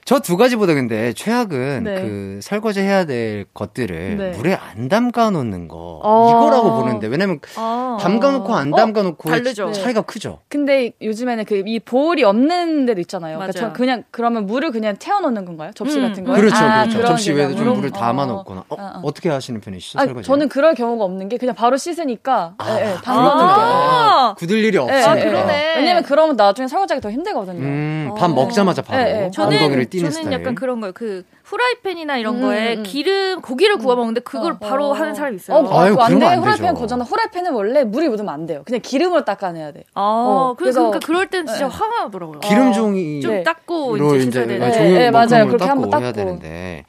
[0.08, 2.00] 저 두 가지보다 근데 최악은 네.
[2.00, 4.30] 그 설거지 해야 될 것들을 네.
[4.30, 6.30] 물에 안 담가 놓는 거 어.
[6.30, 7.98] 이거라고 보는데 왜냐면 어.
[8.00, 9.72] 담가 놓고 안 담가 놓고 어?
[9.72, 10.38] 차이가 크죠.
[10.48, 13.36] 근데 요즘에는 그 이 보울이 없는 데도 있잖아요.
[13.36, 15.72] 그러니까 저 그냥 그러면 물을 그냥 채워 놓는 건가요?
[15.74, 16.08] 접시 음.
[16.08, 16.32] 같은 거?
[16.32, 17.06] 그렇죠, 아, 그렇죠.
[17.06, 19.12] 접시 외에도 좀 물을 담아 놓거나 어, 어, 어.
[19.12, 19.98] 떻게 하시는 편이시죠?
[19.98, 24.34] 아, 저는 그럴 경우가 없는 게 그냥 바로 씻으니까 아, 네, 네, 담가 놓을게요.
[24.38, 25.04] 굳을 일이 없어요.
[25.06, 25.76] 아, 그러네.
[25.76, 27.60] 왜냐면 그러면 나중에 설거지하기 더 힘들거든요.
[27.60, 29.30] 음, 밥 먹자마자 바로 네, 네.
[29.36, 30.92] 엉덩이를 저는 약간 그런 거예요.
[30.92, 32.82] 그 후라이팬이나 이런 음, 거에 음.
[32.82, 34.92] 기름 고기를 구워 먹는데 그걸 어, 바로 어.
[34.92, 35.58] 하는 사람 이 있어요.
[35.58, 36.34] 어, 아유, 안 돼.
[36.36, 37.04] 후라이팬 거잖아.
[37.04, 38.62] 후라이팬은 원래 물이 묻으면 안 돼요.
[38.64, 39.84] 그냥 기름으로 닦아내야 돼.
[39.94, 41.74] 아, 어, 그래서 그러니까 그럴 땐 진짜 네.
[41.74, 42.40] 화가 나더라고요.
[42.40, 43.42] 기름 종이 좀 네.
[43.42, 44.70] 닦고 이제 씻어야 되는.
[44.70, 45.46] 네, 네, 맞아요.
[45.46, 46.84] 그렇게 한번 닦고 해야 되는데.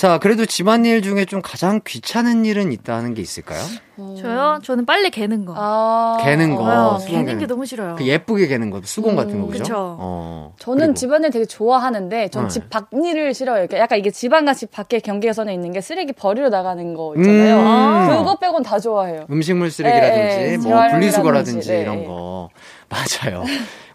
[0.00, 3.60] 자, 그래도 집안일 중에 좀 가장 귀찮은 일은 있다는 게 있을까요?
[3.98, 4.14] 어...
[4.18, 4.58] 저요?
[4.62, 5.52] 저는 빨래 개는 거.
[5.54, 6.16] 아...
[6.24, 6.62] 개는 거.
[6.62, 7.96] 어, 개는 게 너무 싫어요.
[7.98, 9.62] 그 예쁘게 개는 거, 수건 음, 같은 거, 그죠?
[9.62, 9.96] 그쵸.
[10.00, 10.54] 어.
[10.58, 10.94] 저는 그리고.
[10.94, 12.68] 집안일 되게 좋아하는데, 전집 네.
[12.70, 13.66] 밖일을 싫어해요.
[13.74, 17.56] 약간 이게 집안과 집 밖에 경계선에 있는 게 쓰레기 버리러 나가는 거 있잖아요.
[17.58, 19.26] 음~ 아~ 그거 빼곤 다 좋아해요.
[19.28, 20.56] 음식물 쓰레기라든지, 네, 네.
[20.56, 21.82] 뭐 분리수거라든지 네.
[21.82, 22.48] 이런 거.
[22.90, 23.44] 맞아요.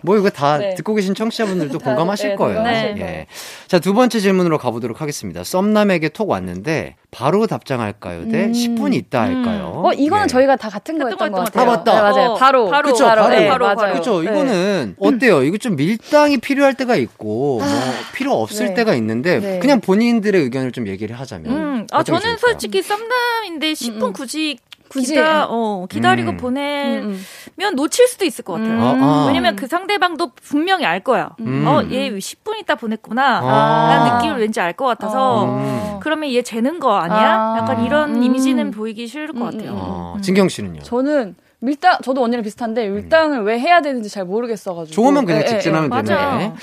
[0.02, 0.76] 뭐 이거 다 네.
[0.76, 2.62] 듣고 계신 청취자분들도 공감하실 네, 거예요.
[2.62, 2.96] 네.
[2.98, 3.28] 예.
[3.68, 5.44] 자, 두 번째 질문으로 가보도록 하겠습니다.
[5.44, 8.30] 썸남에게 톡 왔는데 바로 답장할까요?
[8.30, 8.52] 대 음.
[8.52, 9.74] 10분 있다 할까요?
[9.80, 9.86] 음.
[9.86, 10.28] 어, 이거는 예.
[10.28, 11.64] 저희가 다 같은 거였던 것 같아요.
[11.64, 11.96] 아, 맞다.
[11.96, 12.30] 네, 맞아요.
[12.32, 12.70] 어, 바로.
[12.70, 12.92] 바로.
[12.92, 13.24] 그쵸, 바로.
[13.24, 13.36] 바로.
[13.36, 13.94] 네, 바로, 바로.
[13.94, 14.22] 그쵸.
[14.22, 14.30] 네.
[14.32, 15.44] 이거는 어때요?
[15.44, 18.74] 이거 좀 밀당이 필요할 때가 있고, 뭐, 아, 필요 없을 네.
[18.76, 19.60] 때가 있는데, 네.
[19.60, 21.52] 그냥 본인들의 의견을 좀 얘기를 하자면.
[21.52, 21.88] 음.
[21.92, 22.38] 아, 저는 좋을까요?
[22.38, 24.14] 솔직히 썸남인데 10분 음, 음.
[24.14, 24.58] 굳이
[24.90, 26.38] 굳이 기다, 어, 기다리고 음.
[26.38, 27.20] 보내면 음,
[27.60, 27.76] 음.
[27.76, 28.72] 놓칠 수도 있을 것 같아요.
[28.74, 28.80] 음.
[28.82, 29.26] 아, 아.
[29.28, 31.32] 왜냐면 그 상대방도 분명히 알 거야.
[31.42, 31.66] 음.
[31.68, 33.40] 어, 얘 10분 있다 보냈구나.
[33.44, 33.90] 아.
[33.94, 36.00] 라는 느낌을 왠지 알 것 같아서 아.
[36.02, 37.18] 그러면 얘 재는 거 아니야?
[37.18, 37.58] 아.
[37.60, 40.18] 약간 이런 이미지는 보이기 싫을 것 같아요.
[40.22, 40.82] 진경 씨는요?
[40.82, 45.48] 저는 밀당 저도 언니랑 비슷한데 밀당을 왜 해야 되는지 잘 모르겠어가지고 좋으면 그냥 예, 예,
[45.48, 46.54] 직진하면 예, 되는데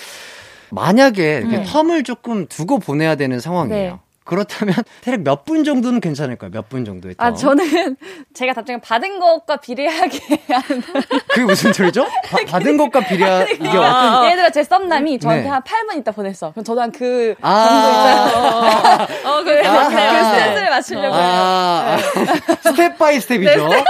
[0.70, 1.64] 만약에 네.
[1.64, 3.92] 텀을 조금 두고 보내야 되는 상황이에요.
[3.92, 3.98] 네.
[4.24, 6.50] 그렇다면 대략 몇 분 정도는 괜찮을까요?
[6.52, 7.96] 몇 분 정도의 아 저는
[8.34, 10.18] 제가 답장을 받은 것과 비례하게
[10.48, 10.82] 하는
[11.28, 12.06] 그게 무슨 소리죠?
[12.30, 15.48] 바, 받은 것과 비례하 이게 어떤 아, 예를 들어 제 썸남이 저한테 네.
[15.48, 16.52] 한 8분 있다 보냈어.
[16.52, 19.30] 그럼 저도 한그 아~ 정도 있어요.
[19.38, 19.66] 어, 그래.
[19.66, 22.24] 아~ 그 stance를 맞추려고 아~ 해요.
[22.26, 22.54] 네.
[22.62, 23.68] step by step이죠.
[23.68, 23.84] 네.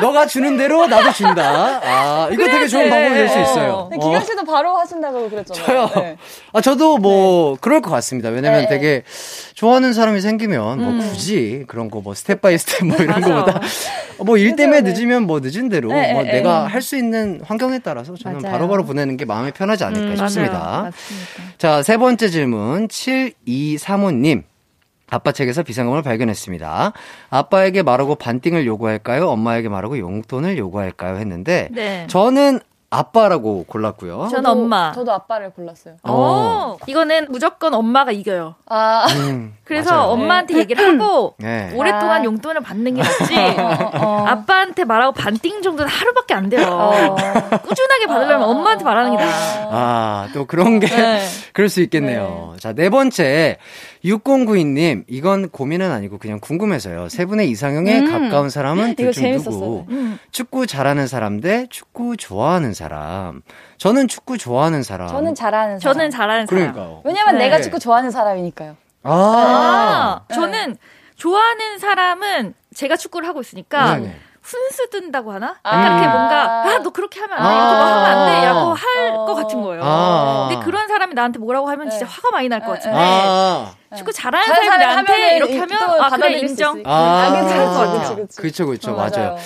[0.00, 1.80] 너가 주는 대로 나도 준다.
[1.82, 3.88] 아, 이거 되게 좋은 방법이 될 수 있어요.
[3.90, 5.66] 네, 기광 씨도 바로 하신다고 그랬잖아요.
[5.66, 5.90] 저요.
[6.02, 6.16] 네.
[6.52, 8.28] 아, 저도 뭐 그럴 것 같습니다.
[8.28, 9.02] 왜냐면 되게
[9.64, 10.98] 좋아하는 사람이 생기면 뭐 음.
[11.00, 13.60] 굳이 그런 거 뭐 step by step 뭐 이런 거보다
[14.18, 18.14] 뭐일 때문에 늦으면 뭐 늦은 대로 네, 뭐 네, 내가 할 수 있는 환경에 따라서
[18.14, 18.42] 저는.
[18.42, 20.90] 바로 바로 보내는 게 마음이 편하지 않을까 음, 싶습니다.
[21.56, 24.42] 자, 세 번째 질문 7235님.
[25.10, 26.92] 아빠 책에서 비상금을 발견했습니다.
[27.30, 29.28] 아빠에게 말하고 반띵을 요구할까요?
[29.28, 31.16] 엄마에게 말하고 용돈을 요구할까요?
[31.16, 32.06] 했는데 네.
[32.08, 32.60] 저는
[32.94, 34.28] 아빠라고 골랐고요.
[34.30, 34.92] 저는 엄마.
[34.92, 35.96] 저도 아빠를 골랐어요.
[36.02, 36.12] 어.
[36.12, 36.76] 어.
[36.86, 38.54] 이거는 무조건 엄마가 이겨요.
[38.66, 39.06] 아.
[39.10, 40.08] 음, 그래서 맞아요.
[40.10, 40.60] 엄마한테 네.
[40.60, 41.72] 얘기를 하고 네.
[41.74, 42.24] 오랫동안 아.
[42.24, 43.36] 용돈을 받는 게 낫지.
[43.58, 44.24] 어, 어.
[44.26, 46.66] 아빠한테 말하고 반띵 정도는 하루밖에 안 돼요.
[46.68, 47.16] 어.
[47.58, 48.50] 꾸준하게 받으려면 어.
[48.50, 49.68] 엄마한테 말하는 게 나아.
[49.70, 51.20] 아, 또 그런 게 네.
[51.54, 52.50] 그럴 수 있겠네요.
[52.54, 52.58] 네.
[52.60, 53.56] 자, 네 번째.
[54.04, 57.08] 6092님, 이건 고민은 아니고 그냥 궁금해서요.
[57.08, 58.10] 세 분의 이상형에 음.
[58.30, 59.86] 가까운 사람은 둘 중 누구?
[59.88, 60.18] 음.
[60.30, 63.40] 축구 잘하는 사람 대 축구 좋아하는 사람.
[63.78, 65.08] 저는 축구 좋아하는 사람.
[65.08, 65.94] 저는 잘하는 사람.
[65.94, 66.60] 저는 잘하는 사람.
[66.74, 67.00] 그러니까요.
[67.04, 67.44] 왜냐면 네.
[67.44, 68.76] 내가 축구 좋아하는 사람이니까요.
[69.04, 70.20] 아.
[70.28, 70.34] 아.
[70.34, 70.76] 저는
[71.16, 74.16] 좋아하는 사람은 제가 축구를 하고 있으니까 네네.
[74.42, 75.56] 훈수 둔다고 하나?
[75.62, 75.70] 아.
[75.76, 79.30] 약간 이렇게 뭔가 아 너 그렇게 하면 안 돼, 이렇게 뭐 하면 안 돼라고 할것
[79.30, 79.34] 어.
[79.34, 79.82] 같은 거예요.
[79.84, 80.48] 아.
[80.50, 82.12] 근데 그런 사람이 나한테 뭐라고 하면 진짜 네.
[82.12, 83.72] 화가 많이 날 것 같은데 아.
[83.96, 86.82] 축구 잘하는 사람이 나한테 이렇게 하면 아 그래 인정.
[86.84, 88.26] 아, 괜찮을 것 같아요.
[88.36, 89.10] 그렇죠, 그렇죠, 어, 맞아요.
[89.12, 89.38] 맞아요.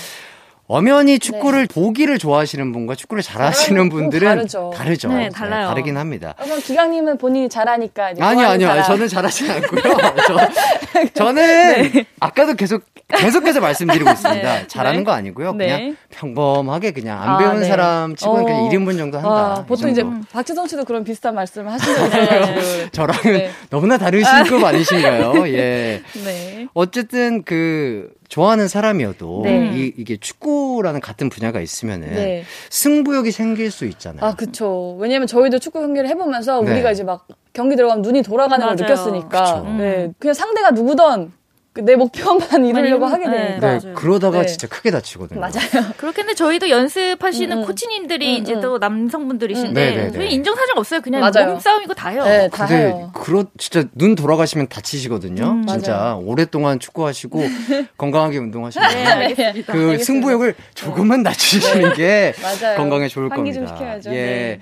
[0.68, 1.74] 엄연히 축구를 네.
[1.74, 4.70] 보기를 좋아하시는 분과 축구를 잘하시는 분들은 다르죠.
[4.76, 5.08] 다르죠.
[5.08, 5.62] 네, 달라요.
[5.62, 6.34] 네, 다르긴 합니다.
[6.38, 9.82] 그럼 기강님은 본인이 잘하니까 아니 아니요, 아니, 저는 잘하지 않고요.
[10.28, 12.04] 저, 저는 네.
[12.20, 14.42] 아까도 계속 계속해서 말씀드리고 있습니다.
[14.58, 14.66] 네.
[14.66, 15.04] 잘하는 네.
[15.04, 15.56] 거 아니고요.
[15.56, 15.94] 그냥 네.
[16.10, 18.44] 평범하게 그냥 안 아, 배운 사람 치고는 어.
[18.44, 19.30] 그냥 1인분 정도 한다.
[19.30, 25.48] 아, 보통 이제 박지성 씨도 그런 비슷한 말씀을 하시는데 저랑은 너무나 다르신 급 아니신가요?
[25.48, 26.02] 예.
[26.74, 29.72] 어쨌든 그 좋아하는 사람이어도 네.
[29.74, 32.44] 이, 이게 축구라는 같은 분야가 있으면은 네.
[32.70, 34.24] 승부욕이 생길 수 있잖아요.
[34.24, 34.96] 아, 그쵸.
[35.00, 36.72] 왜냐면 저희도 축구 경기를 해보면서 네.
[36.72, 38.76] 우리가 이제 막 경기 들어가면 눈이 돌아가는 맞아요.
[38.76, 39.60] 걸 느꼈으니까.
[39.78, 40.12] 네.
[40.18, 41.32] 그냥 상대가 누구든
[41.74, 43.78] 내 목표만 이루려고 하게 되니까.
[43.78, 44.46] 네, 그러다가 네.
[44.46, 45.38] 진짜 크게 다치거든요.
[45.38, 45.92] 맞아요.
[45.96, 47.66] 그렇겠는데 저희도 연습하시는 음, 음.
[47.66, 48.60] 코치님들이 음, 이제 음.
[48.60, 50.12] 또 남성분들이신데 음.
[50.12, 51.00] 저희 인정사정 없어요.
[51.00, 51.50] 그냥 맞아요.
[51.52, 52.24] 몸싸움이고 다 해요.
[52.24, 53.12] 네, 다 근데 해요.
[53.14, 55.44] 그렇 진짜 눈 돌아가시면 다치시거든요.
[55.44, 56.22] 음, 진짜 맞아요.
[56.24, 57.42] 오랫동안 축구하시고
[57.96, 59.04] 건강하게 운동하시고 네,
[59.34, 60.04] 그 알겠습니다.
[60.04, 62.34] 승부욕을 조금만 낮추시는 게
[62.76, 63.54] 건강에 좋을 겁니다.
[63.58, 64.10] 좀 시켜야죠.
[64.12, 64.58] 예.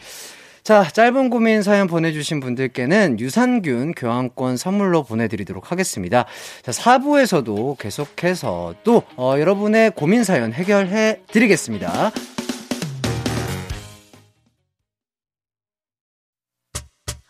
[0.67, 0.73] 네.
[0.73, 6.25] 자, 짧은 고민 사연 보내주신 분들께는 유산균 교환권 선물로 보내드리도록 하겠습니다.
[6.63, 12.11] 자, 4부에서도 계속해서 또, 어, 여러분의 고민 사연 해결해 드리겠습니다.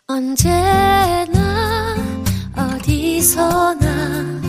[0.06, 1.94] 언제나
[2.56, 4.40] 어디서나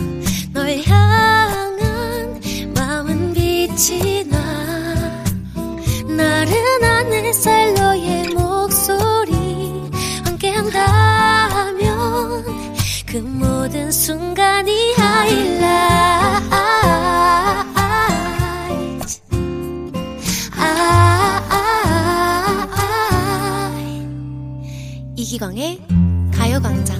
[0.54, 2.40] 널 향한
[2.74, 4.87] 마음은 빛이 나
[25.38, 25.78] 이기광의
[26.34, 26.98] 가요광장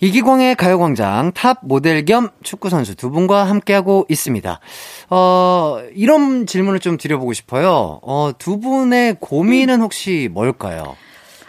[0.00, 4.60] 이기광의 가요광장 탑 모델 겸 축구선수 두 분과 함께하고 있습니다.
[5.08, 8.00] 어, 이런 질문을 좀 드려보고 싶어요.
[8.02, 10.94] 어, 두 분의 고민은 혹시 뭘까요?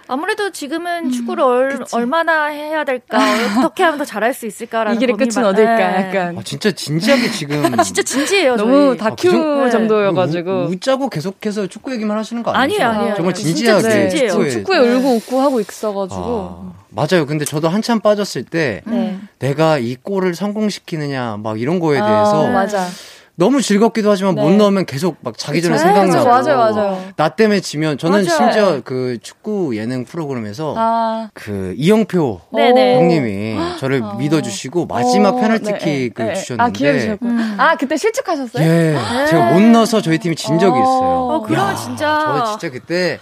[0.08, 3.18] 아무래도 지금은 음, 축구를 얼, 얼마나 해야 될까,
[3.60, 6.10] 어떻게 하면 더 잘할 수 있을까라는 이 길의 끝은 어딜까, 네.
[6.10, 6.38] 약간.
[6.38, 7.64] 아, 진짜 진지하게 지금.
[7.84, 8.56] 진짜 진지해요.
[8.56, 8.98] 너무 저희.
[8.98, 10.52] 다큐 아, 그 정도여가지고.
[10.52, 12.84] 우, 웃자고 계속해서 축구 얘기만 하시는 거 아니에요?
[12.84, 13.16] 아니에요, 아니에요.
[13.16, 13.82] 정말 진지하게.
[13.82, 14.30] 진짜 진지해요.
[14.32, 16.22] 축구에, 축구에 울고 웃고 하고 있어가지고.
[16.22, 16.74] 아.
[16.96, 17.26] 맞아요.
[17.26, 19.18] 근데 저도 한참 빠졌을 때 네.
[19.40, 22.88] 내가 이 골을 성공시키느냐 막 이런 거에 대해서 아, 맞아.
[23.36, 24.44] 너무 즐겁기도 하지만 네.
[24.44, 27.04] 못 넣으면 계속 막 자기 전에 생각나고 맞아요, 맞아요.
[27.16, 28.38] 나 때문에 지면 저는 맞아요.
[28.38, 31.30] 심지어 그 축구 예능 프로그램에서 아.
[31.34, 32.96] 그 이영표 네네.
[32.96, 34.14] 형님이 저를 어.
[34.16, 36.24] 믿어주시고 마지막 어, 페널티킥을 네, 네.
[36.26, 36.36] 네.
[36.36, 37.56] 주셨는데 아 음.
[37.58, 38.64] 아 그때 실축하셨어요?
[38.64, 39.26] 예, 네.
[39.28, 41.28] 제가 못 넣어서 저희 팀이 진 적이 있어요.
[41.32, 43.20] 어, 그러면 진짜 저 진짜 그때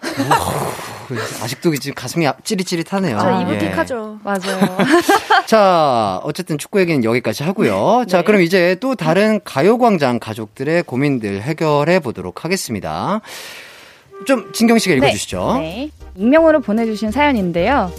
[1.16, 3.18] 아직도 지금 가슴이 찌릿찌릿하네요.
[3.18, 4.18] 저 이불킥하죠.
[4.18, 4.24] 예.
[4.24, 4.76] 맞아요.
[5.46, 8.04] 자, 어쨌든 축구 얘기는 여기까지 하고요.
[8.08, 8.24] 자, 네.
[8.24, 13.20] 그럼 이제 또 다른 가요광장 가족들의 고민들 해결해 보도록 하겠습니다.
[14.26, 15.54] 좀 진경 씨가 읽어주시죠.
[15.58, 15.60] 네.
[15.60, 15.90] 네.
[16.16, 17.92] 익명으로 보내주신 사연인데요.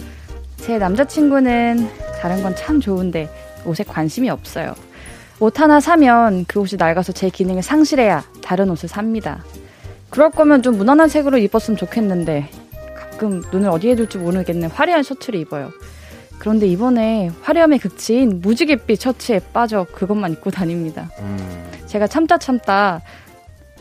[0.58, 1.88] 제 남자친구는
[2.20, 3.28] 다른 건 참 좋은데
[3.64, 4.74] 옷에 관심이 없어요.
[5.38, 9.42] 옷 하나 사면 그 옷이 낡아서 제 기능을 상실해야 다른 옷을 삽니다.
[10.10, 12.48] 그럴 거면 좀 무난한 색으로 입었으면 좋겠는데
[13.20, 15.70] 가끔 눈을 어디에 둘지 모르겠는 화려한 셔츠를 입어요.
[16.38, 21.10] 그런데 이번에 화려함에 그친 무지갯빛 셔츠에 빠져 그것만 입고 다닙니다.
[21.18, 21.70] 음.
[21.86, 23.02] 제가 참다 참다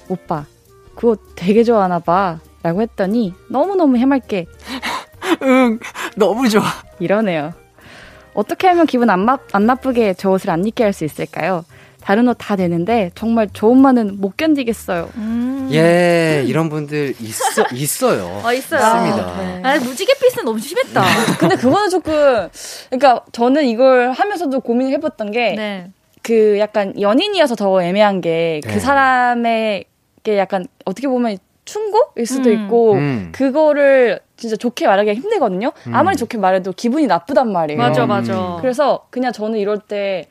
[0.10, 0.46] 오빠
[0.94, 4.46] 그거 되게 좋아하나 봐 라고 했더니 너무너무 해맑게
[5.44, 5.80] 응
[6.18, 6.66] 너무 좋아
[7.00, 7.54] 이러네요.
[8.34, 11.64] 어떻게 하면 기분 안, 마, 안 나쁘게 저 옷을 안 입게 할 수 있을까요?
[12.02, 15.10] 다른 옷 다 되는데 정말 저 옷만은 못 견디겠어요.
[15.16, 15.70] 음.
[15.72, 18.42] 예, 이런 분들 있어 있어요.
[18.44, 18.80] 아, 있어요.
[18.80, 19.28] 있습니다.
[19.28, 19.62] 아, 네.
[19.64, 21.04] 아, 무지개빛은 너무 심했다.
[21.40, 22.48] 근데 그거는 조금
[22.90, 25.54] 그러니까 저는 이걸 하면서도 고민을 해봤던 게.
[25.56, 25.92] 네.
[26.22, 28.80] 그 약간 연인이어서 더 애매한 게그 네.
[28.80, 32.54] 사람에게 약간 어떻게 보면 충고일 수도 음.
[32.66, 33.30] 있고 음.
[33.32, 35.72] 그거를 진짜 좋게 말하기가 힘들거든요.
[35.88, 35.96] 음.
[35.96, 37.78] 아무리 좋게 말해도 기분이 나쁘단 말이에요.
[37.80, 38.58] 맞아, 맞아.
[38.62, 40.28] 그래서 그냥 저는 이럴 때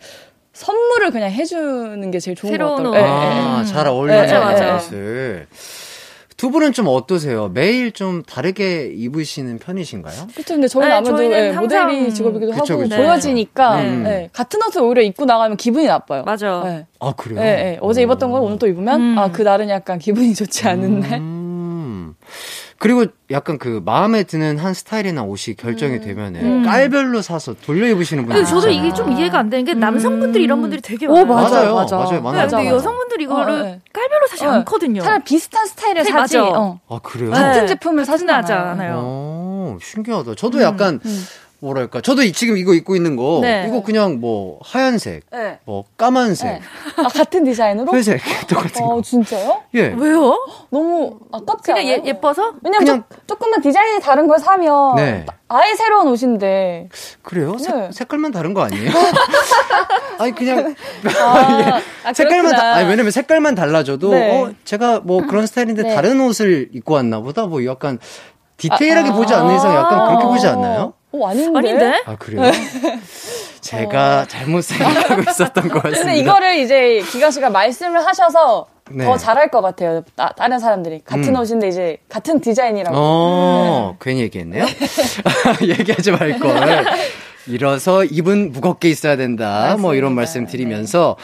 [0.58, 2.90] 선물을 그냥 해주는 게 제일 좋은 것 같아요.
[2.90, 5.46] 네, 아, 잘 어울리는 네, 맞아, 옷을.
[6.36, 7.48] 두 분은 좀 어떠세요?
[7.48, 10.28] 매일 좀 다르게 입으시는 편이신가요?
[10.34, 10.54] 그렇죠.
[10.54, 12.96] 근데 저는 네, 아무래도 네, 모델이 직업이기도 그쵸, 하고 그쵸.
[12.96, 13.96] 보여지니까 네.
[13.96, 14.30] 네.
[14.32, 16.24] 같은 옷을 오히려 입고 나가면 기분이 나빠요.
[16.24, 16.62] 맞아.
[16.64, 16.86] 네.
[17.00, 17.40] 아 그래요?
[17.40, 19.18] 네, 어제 입었던 걸 오늘 또 입으면 음.
[19.18, 21.18] 아그 날은 약간 기분이 좋지 않은데.
[21.18, 21.37] 음.
[22.78, 26.00] 그리고 약간 그 마음에 드는 한 스타일이나 옷이 결정이 음.
[26.00, 26.62] 되면은 음.
[26.64, 28.42] 깔별로 사서 돌려 입으시는 분들.
[28.44, 31.22] 근데 저도 이게 좀 이해가 안 되는 게 남성분들 이런 분들이 되게 많아요.
[31.22, 32.22] 오, 맞아요, 맞아요, 맞아요, 맞아요.
[32.22, 32.66] 근데 맞아.
[32.66, 33.80] 여성분들 이거를 어, 네.
[33.92, 35.02] 깔별로 사지 어, 않거든요.
[35.02, 36.38] 차라리 비슷한 스타일을 네, 사지.
[36.38, 36.78] 어.
[36.88, 37.32] 아 그래요?
[37.32, 38.96] 같은 제품을 사진 않아요.
[38.98, 40.36] 오, 신기하다.
[40.36, 41.00] 저도 음, 약간.
[41.60, 41.66] 음.
[41.66, 43.66] 뭐랄까 저도 지금 이거 입고 있는 거 네.
[43.68, 45.58] 이거 그냥 뭐 하얀색 네.
[45.64, 46.60] 뭐 까만색 네.
[46.96, 49.62] 아 같은 디자인으로 회색 똑같은 거 어, 진짜요?
[49.74, 50.38] 예 왜요?
[50.70, 51.86] 너무 아깝지 않아요?
[51.86, 52.54] 예, 예뻐서?
[52.62, 55.26] 왜냐면 그냥 조, 금만 디자인이 다른 걸 사면 네.
[55.48, 56.88] 아예 새로운 옷인데
[57.22, 57.56] 그래요?
[57.56, 57.90] 네.
[57.92, 58.90] 색, 깔만 다른 거 아니에요?
[60.18, 60.74] 아니 그냥
[61.18, 64.30] 아, 아, 색깔만 다, 아니 왜냐면 색깔만 달라져도 네.
[64.30, 65.94] 어 제가 뭐 그런 스타일인데 네.
[65.94, 67.98] 다른 옷을 입고 왔나 보다 뭐 약간
[68.58, 70.94] 디테일하게 아, 보지 않는 이상 약간 그렇게 보지 않나요?
[71.24, 71.58] 어, 아닌데?
[71.58, 72.02] 아닌데?
[72.06, 72.42] 아, 그래요?
[72.42, 72.52] 네.
[73.60, 74.24] 제가 어.
[74.26, 76.04] 잘못 생각하고 있었던 것 같습니다.
[76.04, 79.04] 근데 이거를 이제 기강 씨가 말씀을 하셔서 네.
[79.04, 80.02] 더 잘할 것 같아요.
[80.16, 81.02] 나, 다른 사람들이.
[81.04, 81.40] 같은 음.
[81.40, 82.96] 옷인데 이제 같은 디자인이라고.
[82.98, 83.98] 어, 네.
[84.00, 84.64] 괜히 얘기했네요?
[85.62, 86.84] 얘기하지 말 걸.
[87.48, 89.48] 이어서 입은 무겁게 있어야 된다.
[89.48, 89.82] 맞습니다.
[89.82, 91.16] 뭐 이런 말씀 드리면서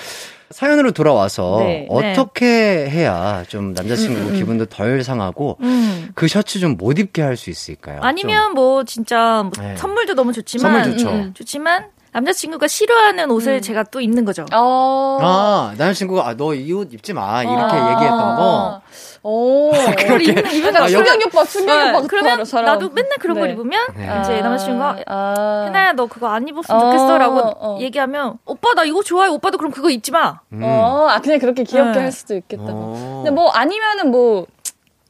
[0.55, 1.87] 사연으로 돌아와서 네, 네.
[1.91, 2.89] 어떻게 네.
[2.91, 4.35] 해야 좀 남자친구 음, 음, 음.
[4.37, 6.11] 기분도 덜 상하고 음.
[6.15, 7.99] 그 셔츠 좀 못 입게 할 수 있을까요?
[8.03, 8.55] 아니면 좀.
[8.55, 9.77] 뭐 진짜 뭐 네.
[9.77, 11.31] 선물도 너무 좋지만 선물 좋죠.
[11.35, 13.61] 좋지만 남자친구가 싫어하는 옷을 음.
[13.61, 14.47] 제가 또 입는 거죠.
[14.53, 15.19] 어.
[15.21, 17.43] 아, 남자친구가 아, 너 이 옷 입지 마.
[17.43, 17.91] 이렇게 아.
[17.93, 18.81] 얘기했던 거.
[19.25, 22.01] 오, 그렇게 입는, 입는 아, 충격이 오빠, 충격이 오빠.
[22.07, 23.41] 그러면 나도 맨날 그런 네.
[23.41, 24.21] 걸 입으면 네.
[24.23, 25.65] 이제 남자친구가 아.
[25.67, 27.79] 혜나야 너 그거 안 입었으면 좋겠어라고 어, 어.
[27.81, 29.29] 얘기하면 오빠 나 이거 좋아해.
[29.31, 30.39] 오빠도 그럼 그거 입지 마.
[30.53, 30.61] 음.
[30.63, 32.01] 어, 아 그냥 그렇게 귀엽게 네.
[32.01, 32.65] 할 수도 있겠다.
[32.69, 33.23] 어.
[33.25, 34.47] 근데 뭐 아니면은 뭐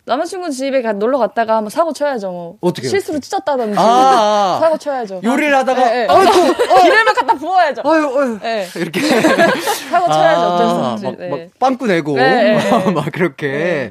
[0.06, 2.30] 남자친구 집에 가, 놀러 갔다가 한번 사고 쳐야죠.
[2.30, 2.56] 뭐.
[2.60, 5.20] 어떻게 실수로 찢었다든지 아~ 사고 쳐야죠.
[5.24, 6.06] 요리를 하다가 네, 네.
[6.10, 6.82] 아이고 어.
[6.82, 7.82] 기름을 갖다 부어야죠.
[7.84, 8.66] 아유 아유 네.
[8.76, 9.00] 이렇게
[9.90, 10.40] 사고 쳐야죠.
[10.40, 11.04] 어쩔 수 없지.
[11.06, 11.28] 막, 네.
[11.28, 12.90] 막 빵꾸 내고 네, 네.
[12.92, 13.90] 막 그렇게.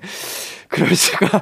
[0.67, 1.41] 그럴 수가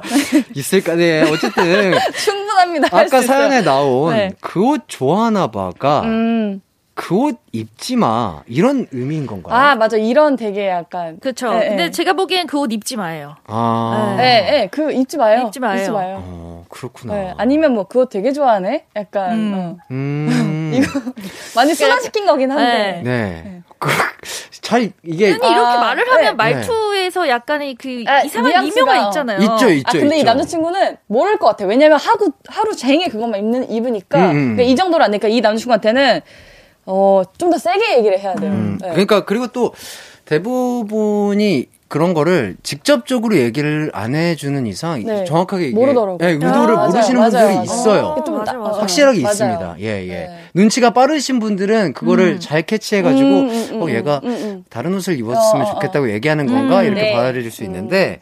[0.54, 0.94] 있을까?
[0.94, 2.88] 네, 어쨌든 충분합니다.
[2.92, 6.60] 아까 사연에 나온 그 옷 좋아하나 봐가 음.
[6.94, 9.54] 그 옷 입지 마 이런 의미인 건가요?
[9.54, 11.52] 아 맞아 이런 되게 약간 그렇죠.
[11.52, 11.90] 네, 근데 네.
[11.90, 13.36] 제가 보기엔 그 옷 입지 마예요.
[13.46, 15.44] 아, 네, 네, 그 입지 마요.
[15.46, 15.78] 입지 마요.
[15.78, 16.22] 입지 마요.
[16.24, 17.14] 어, 그렇구나.
[17.14, 18.86] 네, 아니면 뭐 그옷 되게 좋아하네.
[18.96, 19.54] 약간 음.
[19.54, 19.76] 어.
[19.90, 20.72] 음.
[20.74, 21.00] 이거
[21.56, 23.00] 많이 순화시킨 거긴 한데.
[23.02, 23.10] 네.
[23.42, 23.62] 네.
[23.78, 23.88] 그,
[24.60, 26.32] 잘 이게 이렇게 아, 말을 하면 네.
[26.32, 29.38] 말투에서 약간의 그 아, 이상한 이명가 있잖아요.
[29.40, 29.88] 있죠, 있죠.
[29.88, 30.16] 아 근데 있죠.
[30.16, 31.64] 이 남자친구는 모를 것 같아.
[31.66, 34.34] 왜냐면 하루 하루 종일 그것만 입는 입으니까 음, 음.
[34.56, 36.20] 그러니까 이 정도로 안 되니까 이 남자친구한테는
[36.86, 38.50] 어, 좀 더 세게 얘기를 해야 돼요.
[38.50, 38.90] 음, 네.
[38.90, 39.72] 그러니까, 그리고 또
[40.24, 45.24] 대부분이 그런 거를 직접적으로 얘기를 안 해주는 이상 네.
[45.26, 46.16] 정확하게 이게 모르더라고요.
[46.18, 47.62] 네, 의도를 아, 모르시는 맞아요, 분들이 맞아요.
[47.64, 48.06] 있어요.
[48.16, 48.80] 아, 맞아, 맞아.
[48.80, 49.32] 확실하게 맞아요.
[49.32, 49.76] 있습니다.
[49.80, 50.08] 예, 예.
[50.08, 50.38] 네.
[50.54, 52.40] 눈치가 빠르신 분들은 그거를 음.
[52.40, 54.64] 잘 캐치해가지고 음, 음, 음어 얘가 음, 음.
[54.70, 56.08] 다른 옷을 입었으면 어, 어, 좋겠다고 어.
[56.08, 57.12] 얘기하는 건가 이렇게 네.
[57.12, 58.20] 받아들일 수 있는데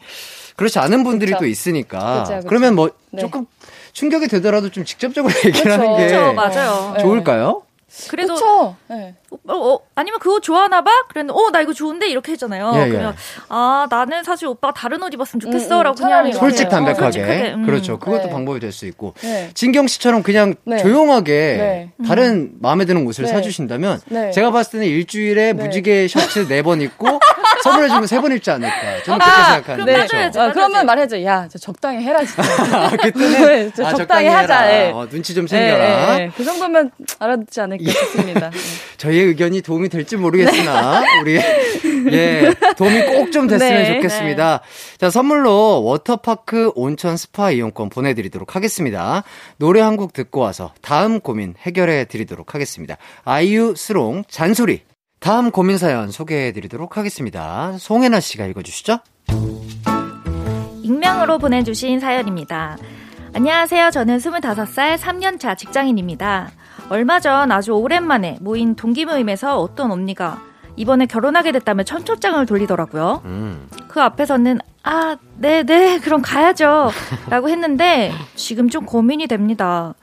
[0.57, 1.39] 그렇지 않은 분들이 그쵸.
[1.43, 2.47] 또 있으니까 그쵸, 그쵸.
[2.49, 3.21] 그러면 뭐 네.
[3.21, 3.45] 조금
[3.93, 6.95] 충격이 되더라도 좀 직접적으로 얘기를 하는 게 맞아요.
[6.99, 7.61] 좋을까요?
[8.09, 8.75] 그래도 그쵸?
[8.87, 9.15] 네.
[9.47, 10.91] 어, 어, 아니면 그거 좋아하나 봐?
[11.09, 12.71] 그랬는데 어, 나 이거 좋은데 이렇게 했잖아요.
[12.75, 12.89] 예, 예.
[12.89, 13.15] 그러면
[13.49, 17.21] 아, 나는 사실 오빠가 다른 옷 입었으면 좋겠어라고 음, 음, 그냥 솔직 담백하게.
[17.21, 17.65] 어, 음.
[17.65, 17.99] 그렇죠.
[17.99, 18.29] 그것도 네.
[18.29, 19.13] 방법이 될 수 있고.
[19.21, 19.49] 네.
[19.53, 20.77] 진경 씨처럼 그냥 네.
[20.77, 22.05] 조용하게 네.
[22.07, 23.99] 다른 마음에 드는 옷을 사 주신다면
[24.33, 27.07] 제가 봤을 때는 일주일에 무지개 셔츠 네 번 입고
[27.71, 29.03] 선물해 주면 세번 입지 않을까.
[29.05, 29.91] 저는 그렇게 아, 생각하는데.
[29.93, 30.39] 그럼 따져야지.
[30.39, 31.23] 어, 그러면 말해줘.
[31.23, 32.43] 야, 적당히 해라, 진짜.
[32.85, 34.71] 아, 그때는 아, 적당히, 적당히 하자.
[34.73, 34.91] 예.
[34.91, 36.19] 어, 눈치 좀 챙겨라.
[36.19, 38.51] 예, 예, 그 정도면 알아듣지 않을까 싶습니다.
[38.97, 41.19] 저희의 의견이 도움이 될지 모르겠으나, 네.
[41.21, 41.35] 우리,
[42.15, 43.93] 예, 도움이 꼭 좀 됐으면 네.
[43.95, 44.59] 좋겠습니다.
[44.97, 49.23] 자, 선물로 워터파크 온천 스파 이용권 보내드리도록 하겠습니다.
[49.57, 52.97] 노래 한 곡 듣고 와서 다음 고민 해결해 드리도록 하겠습니다.
[53.23, 54.81] 아이유 슬옹 잔소리.
[55.21, 57.77] 다음 고민 사연 소개해 드리도록 하겠습니다.
[57.77, 58.97] 송혜나 씨가 읽어 주시죠.
[60.81, 62.75] 익명으로 보내주신 사연입니다.
[63.35, 63.91] 안녕하세요.
[63.91, 66.49] 저는 25살 3년차 직장인입니다.
[66.89, 70.41] 얼마 전 아주 오랜만에 모인 동기 모임에서 어떤 언니가
[70.75, 73.21] 이번에 결혼하게 됐다며 천초장을 돌리더라고요.
[73.25, 73.67] 음.
[73.87, 76.91] 그 앞에서는 아, 네, 네, 그럼 가야죠.
[77.29, 79.93] 라고 했는데 지금 좀 고민이 됩니다.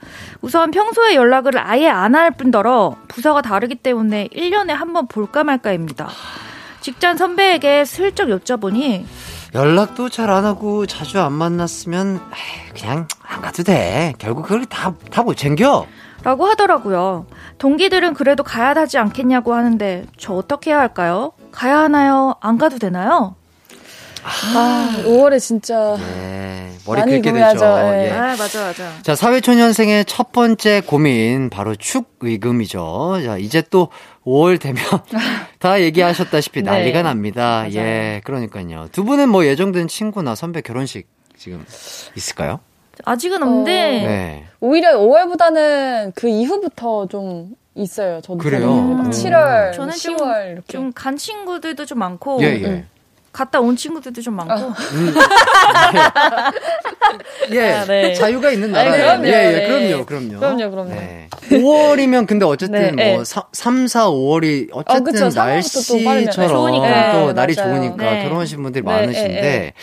[0.41, 6.09] 우선 평소에 연락을 아예 안 할 뿐더러 부서가 다르기 때문에 1년에 한 번 볼까 말까입니다.
[6.81, 9.03] 직장 선배에게 슬쩍 여쭤보니
[9.53, 12.21] 연락도 잘 안 하고 자주 안 만났으면
[12.79, 14.13] 그냥 안 가도 돼.
[14.17, 15.85] 결국 그걸 다 다 못 챙겨.
[16.23, 17.25] 라고 하더라고요.
[17.57, 21.31] 동기들은 그래도 가야 하지 않겠냐고 하는데 저 어떻게 해야 할까요?
[21.51, 22.35] 가야 하나요?
[22.41, 23.35] 안 가도 되나요?
[24.21, 27.75] 아, 5월에 진짜 네, 머리 긁게 되죠.
[27.77, 28.07] 네.
[28.07, 28.11] 예.
[28.11, 29.01] 아, 맞아, 맞아.
[29.01, 33.21] 자, 사회초년생의 첫 번째 고민 바로 축의금이죠.
[33.23, 33.89] 자, 이제 또
[34.25, 34.83] 5월 되면
[35.59, 36.69] 다 얘기하셨다시피 네.
[36.69, 37.61] 난리가 납니다.
[37.61, 37.75] 맞아요.
[37.75, 38.89] 예, 그러니까요.
[38.91, 41.07] 두 분은 뭐 예정된 친구나 선배 결혼식
[41.37, 41.65] 지금
[42.15, 42.59] 있을까요?
[43.05, 44.45] 아직은 없는데 어, 네.
[44.59, 48.19] 오히려 5월보다는 그 이후부터 좀 있어요.
[48.21, 48.73] 저도 그래요.
[48.73, 52.65] 막 7월, 저는 10월 좀간 친구들도 좀 많고 예, 예.
[52.65, 52.87] 음.
[53.31, 54.53] 갔다 온 친구들도 좀 많고.
[54.53, 54.73] 어.
[54.93, 55.13] 음.
[57.51, 58.13] 예, 아, 네.
[58.13, 59.21] 자유가 있는 나라예요.
[59.25, 60.39] 예, 예, 그럼요, 그럼요.
[60.39, 60.89] 그럼요, 그럼요.
[60.89, 61.27] 네.
[61.49, 66.31] 5월이면 근데 어쨌든 네, 뭐 3, 4, 5월이 어쨌든 어, 날씨처럼 또,
[67.27, 67.75] 또 날이 맞아요.
[67.75, 68.23] 좋으니까 네.
[68.23, 69.73] 결혼하신 분들이 네, 많으신데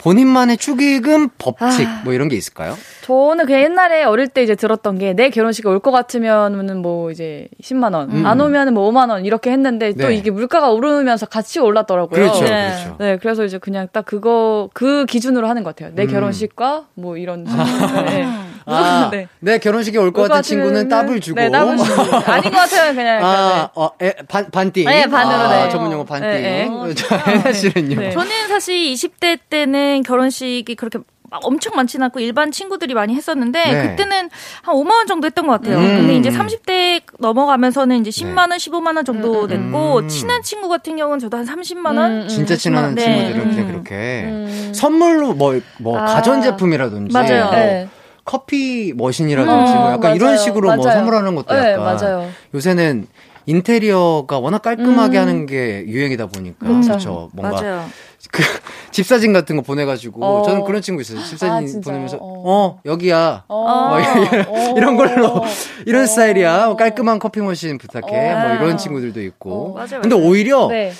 [0.00, 2.74] 본인만의 축의금 법칙 아, 뭐 이런 게 있을까요?
[3.02, 7.48] 저는 그냥 옛날에 어릴 때 이제 들었던 게 내 결혼식에 올 것 같으면은 뭐 이제
[7.62, 8.24] 10만 원, 음.
[8.26, 10.04] 안 오면은 뭐 5만 원 이렇게 했는데 네.
[10.04, 12.18] 또 이게 물가가 오르면서 같이 올랐더라고요.
[12.20, 12.70] 그렇죠, 네.
[12.70, 12.96] 그렇죠.
[12.98, 15.94] 네, 그래서 이제 그냥 딱 그거 그 기준으로 하는 것 같아요.
[15.94, 16.08] 내 음.
[16.08, 17.46] 결혼식과 뭐 이런.
[17.48, 18.02] 아.
[18.04, 18.26] 네.
[18.74, 19.28] 아, 네.
[19.40, 21.40] 내 결혼식에 올 것 같은 친구는 따블 주고.
[21.40, 22.02] 네, 따블 주고.
[22.30, 23.24] 아닌 것 같으면 그냥.
[23.24, 24.84] 아, 어, 에, 반, 반띵.
[24.86, 25.36] 네, 반으로.
[25.36, 25.68] 아, 네.
[25.70, 26.28] 전문 용어 반띵.
[26.30, 26.94] 네, 네.
[26.94, 27.96] 자, 혜나 씨는요?
[28.00, 28.10] 네.
[28.10, 30.98] 저는 사실 20대 때는 결혼식이 그렇게
[31.44, 33.88] 엄청 많지는 않고 일반 친구들이 많이 했었는데 네.
[33.90, 34.28] 그때는
[34.62, 35.78] 한 5만 원 정도 했던 것 같아요.
[35.78, 35.98] 음.
[35.98, 40.08] 근데 이제 30대 넘어가면서는 이제 10만 원, 15만 원 정도 됐고 음.
[40.08, 42.22] 친한 친구 같은 경우는 저도 한 30만 원.
[42.22, 42.28] 음.
[42.28, 43.54] 진짜 친한 친구들은 네.
[43.54, 43.94] 그냥 그렇게
[44.24, 44.72] 음.
[44.74, 46.04] 선물로 뭐뭐 뭐 아.
[46.06, 47.50] 가전 제품이라든지 맞아요.
[47.52, 47.88] 네.
[48.24, 50.14] 커피 머신이라든지 뭐 약간 맞아요.
[50.16, 50.98] 이런 식으로 뭐 맞아요.
[50.98, 52.30] 선물하는 것도 네, 약간 맞아요.
[52.54, 53.06] 요새는
[53.46, 55.22] 인테리어가 워낙 깔끔하게 음.
[55.22, 56.80] 하는 게 유행이다 보니까 그쵸.
[56.88, 57.30] 그렇죠.
[57.32, 57.84] 뭔가 맞아요.
[58.30, 58.42] 그
[58.92, 60.42] 집사진 같은 거 보내가지고 어.
[60.42, 61.22] 저는 그런 친구 있어요.
[61.22, 61.80] 집사진 아?
[61.82, 62.42] 보내면서 어.
[62.46, 63.88] 어, 여기야 어.
[63.88, 64.74] 뭐 이런, 어.
[64.76, 65.42] 이런 걸로
[65.86, 66.06] 이런 어.
[66.06, 68.38] 스타일이야 뭐 깔끔한 커피 머신 부탁해 어.
[68.46, 69.74] 뭐 이런 친구들도 있고 어.
[69.74, 70.14] 맞아요, 근데.
[70.14, 70.92] 오히려 네.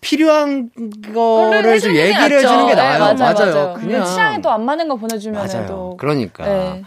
[0.00, 0.70] 필요한
[1.14, 2.38] 거를 좀 얘기를.
[2.38, 2.98] 해주는 게 네, 나아요.
[2.98, 3.54] 맞아요, 맞아요.
[3.54, 3.74] 맞아요.
[3.74, 5.66] 그냥 취향이 또안 맞는 거 보내주면 맞아요.
[5.66, 6.44] 또 그러니까.
[6.44, 6.82] 네.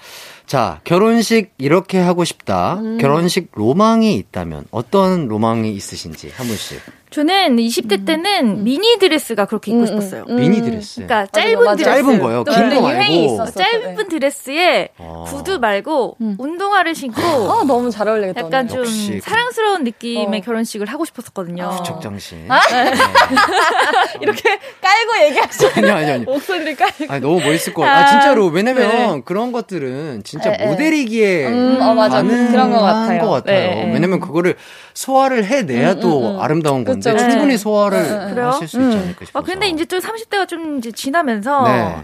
[0.45, 2.76] 자, 결혼식 이렇게 하고 싶다.
[2.80, 2.97] 음.
[2.97, 6.82] 결혼식 로망이 있다면 어떤 로망이 있으신지 한 분씩.
[7.12, 10.26] 저는 20대 때는 미니 드레스가 그렇게 입고 음, 싶었어요.
[10.30, 10.36] 음.
[10.36, 10.95] 미니 드레스.
[11.05, 11.76] 그러니까 맞아, 짧은 맞아.
[11.84, 11.91] 드레스.
[12.03, 12.43] 짧은 거요.
[12.43, 13.34] 또긴 근데 거 유행이 말고.
[13.34, 13.51] 있었어.
[13.51, 14.07] 짧은 네.
[14.07, 15.26] 드레스에 어.
[15.28, 16.36] 구두 말고 음.
[16.38, 18.41] 운동화를 신고 아, 너무 잘 어울리겠다.
[18.41, 18.68] 약간.
[18.68, 20.41] 좀 역시 그- 사랑스러운 느낌의 어.
[20.45, 21.70] 결혼식을 하고 싶었었거든요.
[21.78, 22.45] 부척장신.
[22.47, 22.60] 아?
[22.70, 22.91] 네.
[24.22, 26.26] 이렇게 깔고 얘기하시는 아니요, 아니요, 아니요.
[26.26, 27.05] 목소리를 깔고.
[27.10, 28.03] 아니, 너무 멋있을 것 같아요.
[28.03, 28.45] 아, 진짜로.
[28.47, 29.22] 왜냐면 네.
[29.26, 30.66] 그런 것들은 진짜 에, 에.
[30.68, 32.18] 모델이기에 음, 어, 맞아.
[32.18, 33.22] 가능한 그런 것 같아요.
[33.22, 33.70] 것 같아요.
[33.70, 33.93] 네, 네.
[33.93, 34.55] 왜냐면 그거를
[34.93, 36.39] 소화를 해내야 음, 또 음, 음.
[36.41, 37.30] 아름다운 건데 그쵸, 그쵸.
[37.32, 38.34] 충분히 소화를 네, 네.
[38.34, 38.47] 그래요?
[38.47, 39.02] 하실 수 있지 음.
[39.04, 39.39] 않을까 싶어서.
[39.39, 41.95] 아, 근데 이제 좀 30대가 좀 이제 지나면서 네.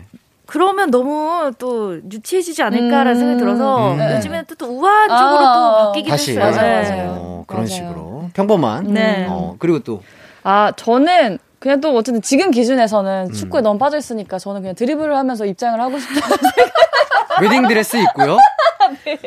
[0.46, 3.20] 그러면 너무 또 유치해지지 않을까라는 음.
[3.20, 3.98] 생각이 들어서 음.
[3.98, 4.16] 네.
[4.16, 6.52] 요즘에는 또, 또 우아한 쪽으로 아, 또 바뀌긴 다시 했어요.
[6.52, 6.90] 맞아요, 네.
[6.90, 7.10] 맞아요.
[7.18, 7.68] 어, 그런 맞아요.
[7.68, 8.94] 식으로 평범한.
[8.94, 9.26] 네.
[9.30, 10.02] 어, 그리고 또
[10.44, 12.52] 아, 저는 그냥 또 어쨌든 지금 음.
[12.52, 16.22] 기준에서는 축구에 너무 빠져 있으니까 저는 그냥 드리블을 하면서 입장을 하고 싶다.
[17.42, 18.38] 웨딩 드레스 있고요.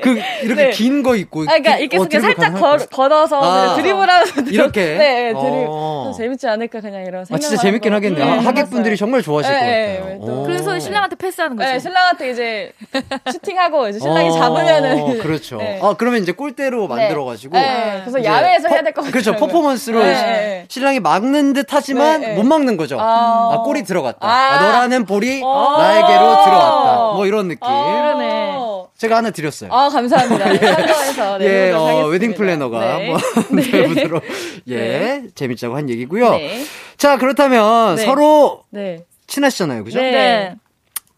[0.02, 0.70] 그 이렇게 네.
[0.70, 1.42] 긴거 입고.
[1.42, 3.74] 아, 그러니까 기- 이렇게 어, 살짝 걸, 걸어서 아.
[3.76, 4.80] 드리블하면서 이렇게?
[4.98, 6.02] 네, 네, 드리블 어.
[6.06, 7.40] 좀 재밌지 않을까 그냥 이런 아, 생각.
[7.40, 8.24] 진짜 재밌긴 하겠네요.
[8.24, 10.26] 아, 하객분들이 정말 좋아하실 네, 것 네, 같아요.
[10.26, 10.40] 또.
[10.42, 10.44] 오.
[10.44, 11.70] 그래서 신랑한테 패스하는 거죠.
[11.70, 12.72] 네, 신랑한테 이제
[13.32, 15.58] 슈팅하고 이제 신랑이 어, 잡으면은 그렇죠.
[15.58, 15.78] 네.
[15.82, 17.56] 아, 그러면 이제 골대로 만들어가지고.
[17.56, 19.12] 네, 그래서 야외에서 퍼- 해야 될 것 같아요.
[19.12, 19.36] 그렇죠.
[19.36, 20.57] 퍼포먼스로 네, 네.
[20.68, 22.34] 신랑이 막는 듯 하지만 네, 네.
[22.34, 23.00] 못 막는 거죠.
[23.00, 23.50] 아.
[23.52, 24.18] 아, 골이 들어갔다.
[24.20, 24.30] 아.
[24.30, 25.76] 아, 너라는 볼이 어.
[25.78, 26.96] 나에게로 들어왔다.
[27.16, 27.60] 뭐 이런 느낌.
[27.66, 28.54] 그러네.
[28.58, 28.88] 어.
[28.98, 29.72] 제가 하나 드렸어요.
[29.72, 30.44] 아, 감사합니다.
[30.58, 32.08] 참고해서 네, 예, 해보도록 어, 하겠습니다.
[32.08, 33.12] 웨딩 플래너가 네.
[33.12, 34.24] 한번 해보도록
[34.66, 35.22] 예, 네.
[35.34, 36.30] 재밌자고 한 얘기고요.
[36.32, 36.64] 네.
[36.96, 38.04] 자, 그렇다면 네.
[38.04, 39.04] 서로 네.
[39.26, 40.00] 친하시잖아요, 그죠?
[40.00, 40.54] 네.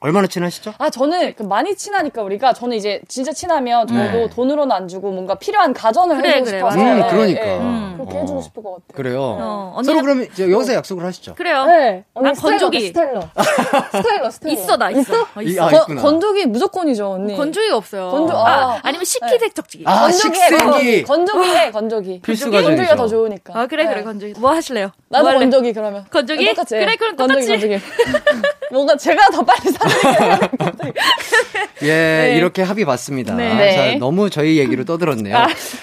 [0.03, 0.07] 네.
[0.09, 0.73] 얼마나 친하시죠?
[0.79, 4.31] 아, 저는 그 많이 친하니까 우리가 저는 이제 진짜 친하면 저도 네.
[4.31, 6.79] 돈으로는 안 주고 뭔가 필요한 가전을 그래, 해주고 그래, 싶어서.
[6.79, 7.45] 음, 네, 그러니까.
[7.45, 7.59] 네.
[7.59, 7.95] 음.
[7.99, 8.21] 그렇게 어.
[8.23, 8.87] 해주고 싶을 것 같아요.
[8.97, 9.21] 그래요.
[9.41, 11.35] 어, 서로 그러면 이제 여기서 약속을 하시죠.
[11.35, 11.67] 그래요.
[11.67, 12.05] 네.
[12.15, 12.87] 난 건조기.
[12.89, 13.21] 스텔러.
[13.93, 14.53] 스텔러, 스텔러.
[14.55, 15.21] 있어, 나 있어.
[15.37, 15.65] 어, 이- 있어.
[15.67, 16.01] 아, 건- 있구나.
[16.03, 17.37] 건조기 무조건이죠, 언니.
[17.37, 18.11] 건조기가 없어요.
[18.11, 18.81] 건조- 아, 아.
[18.83, 19.83] 아니면 식기세척기.
[19.85, 20.65] 아, 건조기에 식세기.
[20.65, 21.03] 건조기.
[21.05, 22.21] 건조기에 건조기.
[22.23, 22.97] 필수 건조기가.
[22.97, 23.53] 더 좋으니까.
[23.59, 24.05] 아, 그래, 그래, 네.
[24.05, 24.33] 건조기.
[24.41, 24.93] 뭐 하실래요?
[25.11, 25.39] 나도 뭐?
[25.41, 26.07] 건조기 그러면.
[26.11, 26.47] 건조기?
[26.49, 26.75] 똑같이.
[26.79, 27.69] 그래, 그럼 건조기, 똑같이.
[27.69, 27.85] 건조기.
[28.73, 30.93] 뭔가 제가 더 빨리 사는
[31.83, 33.35] 예, 이렇게 합의 봤습니다.
[33.35, 33.55] 네.
[33.55, 33.93] 네.
[33.93, 35.35] 자, 너무 저희 얘기로 떠들었네요.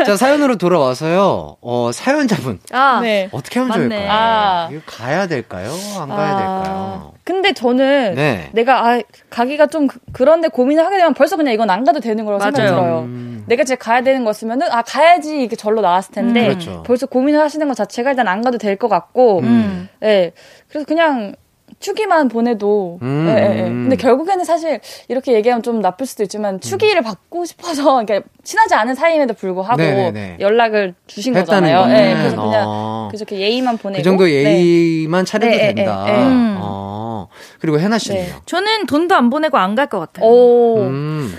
[0.05, 1.57] 자, 사연으로 돌아와서요.
[1.61, 2.59] 어, 사연자분.
[2.71, 3.29] 아, 네.
[3.31, 3.89] 어떻게 하면 맞네.
[3.95, 4.09] 좋을까요?
[4.11, 4.69] 아.
[4.71, 5.71] 이거 가야 될까요?
[5.99, 7.13] 안 가야 아, 될까요?
[7.23, 8.49] 근데 저는 네.
[8.53, 12.23] 내가 아 가기가 좀 그- 그런데 고민을 하게 되면 벌써 그냥 이건 안 가도 되는
[12.23, 12.67] 거라고 생각이.
[12.67, 12.99] 들어요.
[12.99, 13.43] 음.
[13.47, 16.83] 내가 진짜 가야 되는 거였으면은 아 가야지 이게 절로 나왔을 텐데 음, 그렇죠.
[16.85, 19.89] 벌써 고민을 하시는 것 자체가 일단 안 가도 될 것 같고, 음.
[19.99, 20.31] 네.
[20.69, 21.33] 그래서 그냥
[21.79, 23.27] 축의만 보내도, 음.
[23.29, 23.61] 예, 예, 예.
[23.63, 28.95] 근데 결국에는 사실 이렇게 얘기하면 좀 나쁠 수도 있지만 축의를 받고 싶어서, 그러니까 친하지 않은
[28.95, 30.37] 사이임에도 불구하고 네네네.
[30.39, 31.95] 연락을 주신 했다는 거잖아요.
[31.95, 33.09] 예, 그래서 그냥 어.
[33.11, 34.31] 그렇게 예의만 보내고 그 정도 네.
[34.43, 36.05] 예의만 차려도 네, 예, 된다.
[36.07, 36.17] 예, 예.
[36.25, 36.57] 음.
[36.59, 37.27] 어.
[37.59, 38.21] 그리고 해나 씨는요?
[38.23, 38.33] 네.
[38.45, 40.25] 저는 돈도 안 보내고 안 갈 것 같아요.
[40.27, 40.79] 오.
[40.79, 41.35] 음.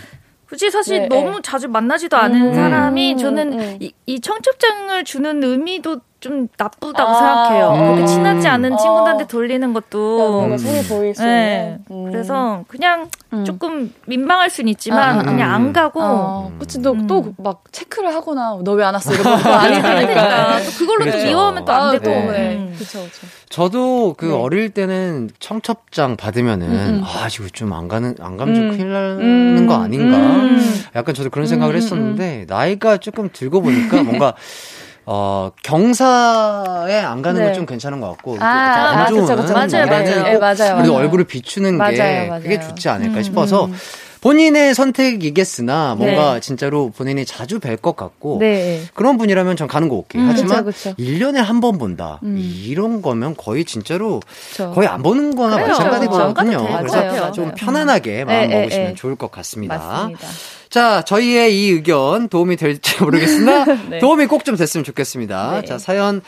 [0.48, 1.38] 굳이 사실 네, 너무 네.
[1.42, 2.54] 자주 만나지도 않은 음.
[2.54, 3.76] 사람이 저는 음.
[3.80, 7.14] 이, 이 청첩장을 주는 의미도 좀 나쁘다고 아.
[7.14, 7.70] 생각해요.
[7.74, 7.94] 음.
[7.94, 8.76] 그렇게 친하지 않은 어.
[8.76, 10.32] 친구들한테 돌리는 것도.
[10.32, 11.78] 뭔가 손이 보일 수 네.
[11.88, 12.06] 있는.
[12.06, 12.10] 음.
[12.12, 13.44] 그래서 그냥 음.
[13.44, 15.22] 조금 민망할 수는 있지만 아, 아, 아.
[15.22, 17.06] 그냥 안 가고 어, 그치, 너, 음.
[17.06, 19.12] 또, 막, 체크를 하거나, 너 왜 안 왔어?
[19.12, 20.58] 이런 거 그러니까 아니니까.
[20.60, 21.26] 또 그걸로 또 그렇죠.
[21.26, 22.04] 미워하면 또안 아, 되고.
[22.04, 22.26] 또, 네.
[22.32, 22.56] 네.
[22.56, 22.74] 음.
[22.76, 23.26] 그쵸, 그쵸.
[23.48, 24.32] 저도 그 네.
[24.32, 27.02] 어릴 때는 청첩장 받으면은 음, 음.
[27.04, 28.70] 아 이거 좀안 가는 안 가면 좀 음.
[28.72, 29.20] 큰일 나는
[29.58, 29.66] 음.
[29.66, 30.84] 거 아닌가 음.
[30.94, 34.34] 약간 저도 그런 생각을 음, 음, 했었는데 나이가 조금 들고 보니까 뭔가
[35.10, 37.46] 어 경사에 안 가는 네.
[37.46, 39.24] 건좀 괜찮은 것 같고 아, 안 아, 좋은.
[39.24, 40.22] 맞아요, 맞아요.
[40.22, 40.76] 꼭 네, 맞아요.
[40.76, 40.92] 맞아요.
[40.92, 42.42] 얼굴을 비추는 게 맞아요, 맞아요.
[42.42, 43.74] 그게 좋지 않을까 음, 싶어서 음.
[44.20, 46.40] 본인의 선택이겠으나 뭔가 네.
[46.40, 48.82] 진짜로 본인이 자주 뵐 것 같고 네.
[48.94, 50.20] 그런 분이라면 전 가는 거 오케이.
[50.20, 51.02] 음, 하지만 그쵸, 그쵸.
[51.02, 52.20] 1년에 한 번 본다.
[52.22, 52.36] 음.
[52.38, 54.70] 이런 거면 거의 진짜로 그쵸.
[54.72, 55.68] 거의 안 보는 거나 그래요.
[55.70, 56.78] 마찬가지거든요.
[56.78, 57.52] 그래서 맞아요, 좀.
[57.56, 59.76] 편안하게 마음 네, 먹으시면 네, 좋을 것 같습니다.
[59.76, 60.28] 맞습니다.
[60.70, 63.98] 자, 저희의 이 의견 도움이 될지 모르겠으나 네.
[63.98, 65.60] 도움이 꼭 좀 됐으면 좋겠습니다.
[65.62, 65.66] 네.
[65.66, 66.22] 자, 사연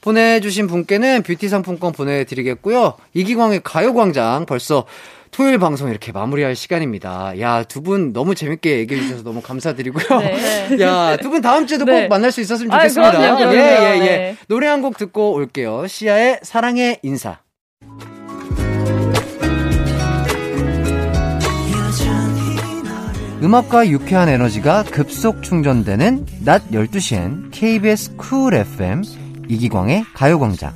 [0.00, 2.94] 보내주신 분께는 뷰티 상품권 보내드리겠고요.
[3.14, 4.84] 이기광의 가요광장 벌써
[5.32, 7.40] 토요일 방송 이렇게 마무리할 시간입니다.
[7.40, 10.20] 야, 두 분 너무 재밌게 얘기해 주셔서 너무 감사드리고요.
[10.20, 10.76] 네.
[10.84, 12.02] 야, 두 분 다음 주에도 네.
[12.02, 13.10] 꼭 만날 수 있었으면 좋겠습니다.
[13.12, 13.54] 그럼요, 그럼요.
[13.56, 13.98] 예, 예, 예.
[14.04, 14.36] 네.
[14.46, 15.86] 노래 한 곡 듣고 올게요.
[15.86, 17.38] 시아의 사랑의 인사.
[23.42, 29.02] 음악과 유쾌한 에너지가 급속 충전되는 낮 12시엔 KBS 쿨 FM
[29.48, 30.72] 이기광의 가요광장.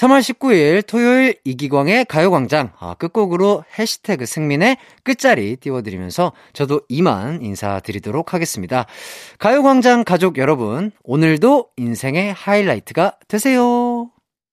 [0.00, 8.86] 3월 19일 토요일 이기광의 가요광장 아, 끝곡으로 해시태그 승민의 끝자리 띄워드리면서 저도 이만 인사드리도록 하겠습니다.
[9.38, 13.89] 가요광장 가족 여러분 오늘도 인생의 하이라이트가 되세요.